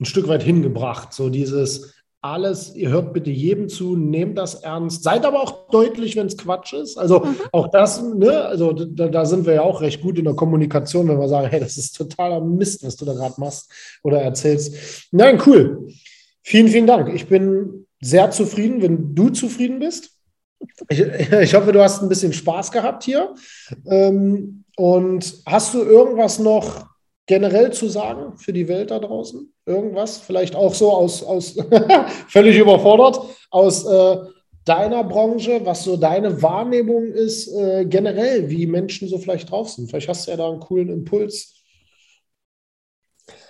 [0.00, 1.12] ein Stück weit hingebracht.
[1.12, 1.94] So dieses
[2.24, 6.38] alles, ihr hört bitte jedem zu, nehmt das ernst, seid aber auch deutlich, wenn es
[6.38, 6.96] Quatsch ist.
[6.96, 7.36] Also mhm.
[7.52, 11.06] auch das, ne, also da, da, sind wir ja auch recht gut in der Kommunikation,
[11.06, 13.70] wenn wir sagen, hey, das ist totaler Mist, was du da gerade machst
[14.02, 15.06] oder erzählst.
[15.12, 15.88] Nein, cool.
[16.40, 17.14] Vielen, vielen Dank.
[17.14, 20.12] Ich bin sehr zufrieden, wenn du zufrieden bist.
[20.88, 21.00] Ich,
[21.42, 23.34] ich hoffe, du hast ein bisschen Spaß gehabt hier.
[23.86, 26.86] Ähm, und hast du irgendwas noch
[27.26, 29.52] generell zu sagen für die Welt da draußen?
[29.66, 30.18] Irgendwas?
[30.18, 31.56] Vielleicht auch so aus, aus
[32.28, 33.20] völlig überfordert,
[33.50, 34.16] aus äh,
[34.64, 39.90] deiner Branche, was so deine Wahrnehmung ist, äh, generell, wie Menschen so vielleicht drauf sind.
[39.90, 41.54] Vielleicht hast du ja da einen coolen Impuls.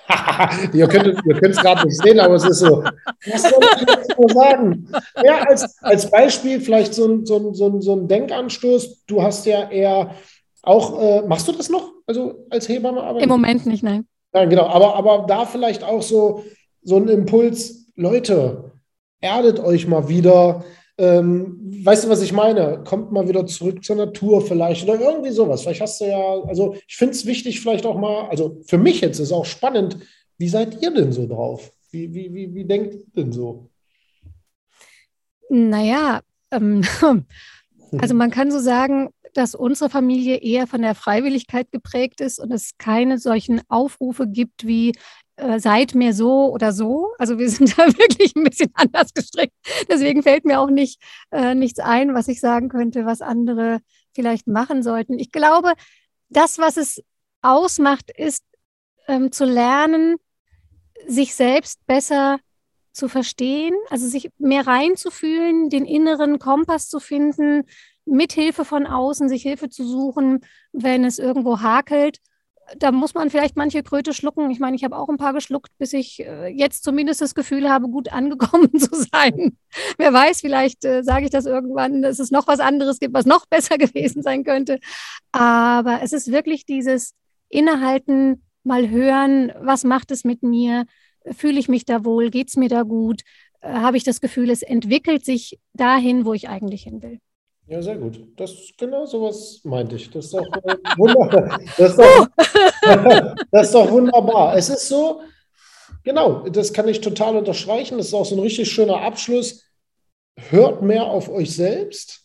[0.74, 2.84] ihr könnt es gerade nicht sehen, aber es ist so.
[3.26, 4.88] Was soll ich jetzt nur sagen?
[5.24, 9.06] Ja, als, als Beispiel vielleicht so ein, so, ein, so, ein, so ein Denkanstoß.
[9.06, 10.14] Du hast ja eher
[10.66, 11.92] auch, äh, machst du das noch?
[12.06, 13.24] Also als Hebamme arbeiten?
[13.24, 14.06] Im Moment nicht, nein.
[14.34, 14.66] Ja, genau.
[14.66, 16.44] Aber, aber da vielleicht auch so,
[16.82, 18.72] so ein Impuls, Leute,
[19.20, 20.64] erdet euch mal wieder.
[20.96, 22.82] Ähm, weißt du, was ich meine?
[22.84, 25.62] Kommt mal wieder zurück zur Natur vielleicht oder irgendwie sowas.
[25.62, 29.00] Vielleicht hast du ja, also ich finde es wichtig, vielleicht auch mal, also für mich
[29.00, 29.98] jetzt ist auch spannend,
[30.38, 31.72] wie seid ihr denn so drauf?
[31.90, 33.70] Wie, wie, wie, wie denkt ihr denn so?
[35.48, 36.82] Naja, ähm,
[37.98, 42.52] also man kann so sagen, dass unsere Familie eher von der Freiwilligkeit geprägt ist und
[42.52, 44.92] es keine solchen Aufrufe gibt wie
[45.36, 47.12] äh, seid mir so oder so.
[47.18, 49.54] Also wir sind da wirklich ein bisschen anders gestrickt.
[49.88, 53.80] Deswegen fällt mir auch nicht äh, nichts ein, was ich sagen könnte, was andere
[54.14, 55.18] vielleicht machen sollten.
[55.18, 55.72] Ich glaube,
[56.28, 57.02] das, was es
[57.42, 58.44] ausmacht, ist
[59.08, 60.16] ähm, zu lernen,
[61.06, 62.38] sich selbst besser
[62.92, 67.64] zu verstehen, also sich mehr reinzufühlen, den inneren Kompass zu finden,
[68.06, 70.40] mit Hilfe von außen sich Hilfe zu suchen,
[70.72, 72.18] wenn es irgendwo hakelt.
[72.78, 74.50] Da muss man vielleicht manche Kröte schlucken.
[74.50, 77.68] Ich meine, ich habe auch ein paar geschluckt, bis ich äh, jetzt zumindest das Gefühl
[77.68, 79.58] habe, gut angekommen zu sein.
[79.98, 83.26] Wer weiß, vielleicht äh, sage ich das irgendwann, dass es noch was anderes gibt, was
[83.26, 84.80] noch besser gewesen sein könnte.
[85.32, 87.14] Aber es ist wirklich dieses
[87.48, 90.86] Innehalten, mal hören, was macht es mit mir?
[91.30, 92.30] Fühle ich mich da wohl?
[92.30, 93.22] Geht es mir da gut?
[93.60, 97.20] Äh, habe ich das Gefühl, es entwickelt sich dahin, wo ich eigentlich hin will?
[97.66, 98.20] Ja, sehr gut.
[98.36, 100.10] Das genau sowas meinte ich.
[100.10, 101.58] Das ist doch äh, wunderbar.
[101.78, 102.28] Das ist doch,
[103.50, 104.56] das ist doch wunderbar.
[104.56, 105.22] Es ist so,
[106.02, 107.96] genau, das kann ich total unterstreichen.
[107.96, 109.64] Das ist auch so ein richtig schöner Abschluss.
[110.36, 112.20] Hört mehr auf euch selbst.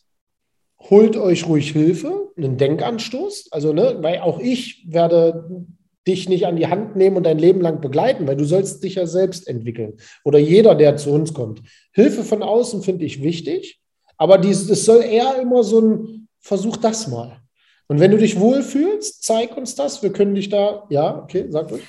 [0.89, 3.49] Holt euch ruhig Hilfe, einen Denkanstoß.
[3.51, 5.65] Also, ne, weil auch ich werde
[6.07, 8.95] dich nicht an die Hand nehmen und dein Leben lang begleiten, weil du sollst dich
[8.95, 9.97] ja selbst entwickeln.
[10.23, 11.61] Oder jeder, der zu uns kommt.
[11.91, 13.78] Hilfe von außen finde ich wichtig.
[14.20, 17.41] Aber es soll eher immer so ein Versuch das mal.
[17.88, 20.03] Und wenn du dich wohlfühlst, zeig uns das.
[20.03, 21.84] Wir können dich da, ja, okay, sag ruhig.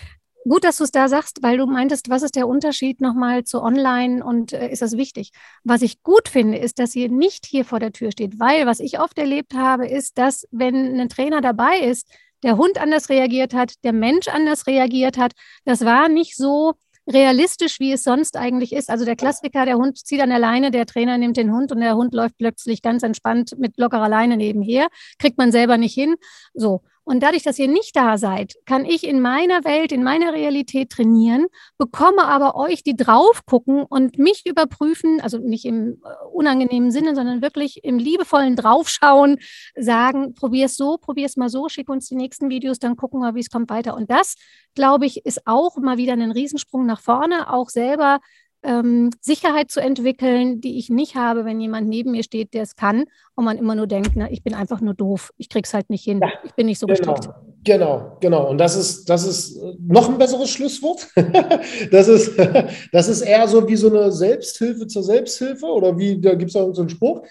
[0.49, 3.61] Gut, dass du es da sagst, weil du meintest, was ist der Unterschied nochmal zu
[3.61, 5.33] online und äh, ist das wichtig?
[5.65, 8.81] Was ich gut finde, ist, dass ihr nicht hier vor der Tür steht, weil was
[8.81, 12.09] ich oft erlebt habe, ist, dass wenn ein Trainer dabei ist,
[12.43, 15.33] der Hund anders reagiert hat, der Mensch anders reagiert hat.
[15.67, 16.73] Das war nicht so,
[17.13, 18.91] realistisch, wie es sonst eigentlich ist.
[18.91, 21.81] Also der Klassiker, der Hund zieht an der Leine, der Trainer nimmt den Hund und
[21.81, 24.89] der Hund läuft plötzlich ganz entspannt mit lockerer Leine nebenher,
[25.19, 26.15] kriegt man selber nicht hin.
[26.55, 26.83] So.
[27.11, 30.91] Und dadurch, dass ihr nicht da seid, kann ich in meiner Welt, in meiner Realität
[30.91, 31.47] trainieren,
[31.77, 37.17] bekomme aber euch, die drauf gucken und mich überprüfen, also nicht im äh, unangenehmen Sinne,
[37.17, 39.39] sondern wirklich im liebevollen Draufschauen,
[39.75, 43.19] sagen, probier es so, probier es mal so, schick uns die nächsten Videos, dann gucken
[43.19, 43.97] wir, wie es kommt weiter.
[43.97, 44.37] Und das,
[44.77, 48.21] glaube ich, ist auch mal wieder ein Riesensprung nach vorne, auch selber
[48.63, 52.77] ähm, Sicherheit zu entwickeln, die ich nicht habe, wenn jemand neben mir steht, der es
[52.77, 53.05] kann
[53.35, 56.05] und man immer nur denkt, na, ich bin einfach nur doof, ich krieg's halt nicht
[56.05, 57.35] hin, ja, ich bin nicht so genau, gestrickt.
[57.65, 58.51] Genau, genau.
[58.51, 61.09] Und das ist, das ist noch ein besseres Schlusswort.
[61.91, 62.33] das, ist,
[62.93, 66.57] das ist eher so wie so eine Selbsthilfe zur Selbsthilfe oder wie, da gibt es
[66.57, 67.23] auch so einen Spruch.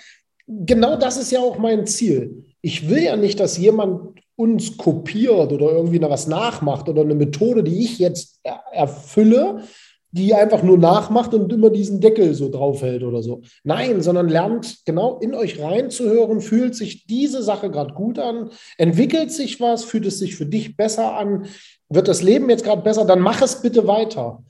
[0.48, 2.46] Genau das ist ja auch mein Ziel.
[2.62, 7.16] Ich will ja nicht, dass jemand uns kopiert oder irgendwie noch was nachmacht oder eine
[7.16, 8.40] Methode, die ich jetzt
[8.72, 9.64] erfülle,
[10.12, 13.42] die einfach nur nachmacht und immer diesen Deckel so draufhält oder so.
[13.64, 19.32] Nein, sondern lernt genau in euch reinzuhören, fühlt sich diese Sache gerade gut an, entwickelt
[19.32, 21.46] sich was, fühlt es sich für dich besser an,
[21.90, 24.44] wird das Leben jetzt gerade besser, dann mach es bitte weiter.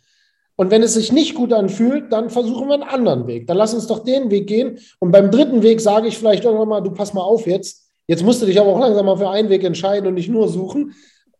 [0.55, 3.47] Und wenn es sich nicht gut anfühlt, dann versuchen wir einen anderen Weg.
[3.47, 4.77] Dann lass uns doch den Weg gehen.
[4.99, 7.89] Und beim dritten Weg sage ich vielleicht irgendwann mal, du pass mal auf jetzt.
[8.07, 10.49] Jetzt musst du dich aber auch langsam mal für einen Weg entscheiden und nicht nur
[10.49, 10.93] suchen.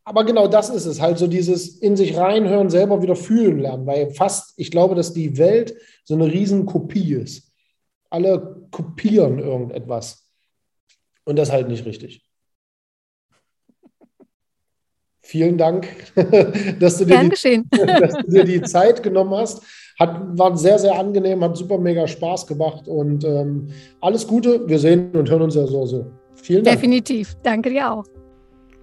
[0.10, 3.86] Aber genau das ist es, halt so dieses in sich reinhören, selber wieder fühlen lernen,
[3.86, 7.54] weil fast, ich glaube, dass die Welt so eine riesen Kopie ist.
[8.10, 10.28] Alle kopieren irgendetwas.
[11.26, 12.28] Und das ist halt nicht richtig.
[15.22, 15.88] Vielen Dank,
[16.80, 19.62] dass du, dir die, dass du dir die Zeit genommen hast.
[20.00, 23.68] Hat, war sehr, sehr angenehm, hat super mega Spaß gemacht und ähm,
[24.02, 24.68] alles Gute.
[24.68, 25.86] Wir sehen und hören uns ja so.
[25.86, 26.12] so.
[26.34, 26.78] Vielen Dank.
[26.78, 27.38] Definitiv.
[27.44, 28.06] Danke dir auch.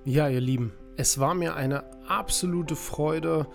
[0.05, 3.47] Ja, ihr Lieben, es war mir eine absolute Freude,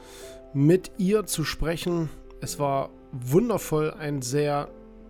[0.53, 2.09] mit ihr zu sprechen.
[2.41, 4.69] Es war wundervoll, ein sehr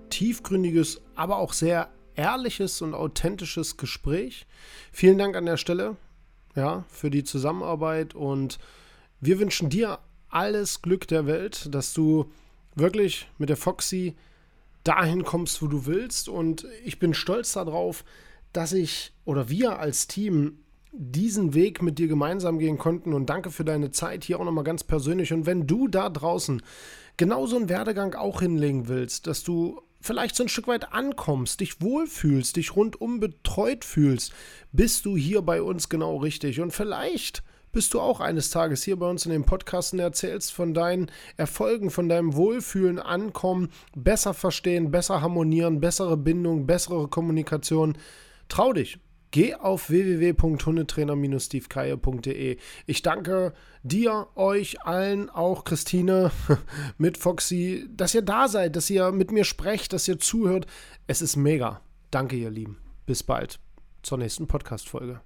[0.09, 4.45] tiefgründiges, aber auch sehr ehrliches und authentisches Gespräch.
[4.91, 5.97] Vielen Dank an der Stelle
[6.55, 8.59] ja, für die Zusammenarbeit und
[9.19, 12.32] wir wünschen dir alles Glück der Welt, dass du
[12.75, 14.15] wirklich mit der Foxy
[14.84, 16.29] dahin kommst, wo du willst.
[16.29, 18.03] Und ich bin stolz darauf,
[18.53, 20.59] dass ich oder wir als Team
[20.92, 23.14] diesen Weg mit dir gemeinsam gehen konnten.
[23.14, 25.34] Und danke für deine Zeit hier auch nochmal ganz persönlich.
[25.34, 26.62] Und wenn du da draußen
[27.18, 31.82] genauso einen Werdegang auch hinlegen willst, dass du vielleicht so ein Stück weit ankommst, dich
[31.82, 34.34] wohlfühlst, dich rundum betreut fühlst,
[34.72, 36.60] bist du hier bei uns genau richtig.
[36.60, 40.52] Und vielleicht bist du auch eines Tages hier bei uns in dem Podcast und erzählst
[40.52, 47.98] von deinen Erfolgen, von deinem Wohlfühlen, Ankommen, besser verstehen, besser harmonieren, bessere Bindung, bessere Kommunikation.
[48.50, 49.00] Trau dich.
[49.32, 52.57] Geh auf www.hundetrainer-stevekeier.de.
[52.86, 56.32] Ich danke dir, euch allen, auch Christine
[56.97, 60.65] mit Foxy, dass ihr da seid, dass ihr mit mir sprecht, dass ihr zuhört.
[61.07, 61.79] Es ist mega.
[62.11, 62.77] Danke, ihr Lieben.
[63.05, 63.59] Bis bald
[64.03, 65.21] zur nächsten Podcast-Folge.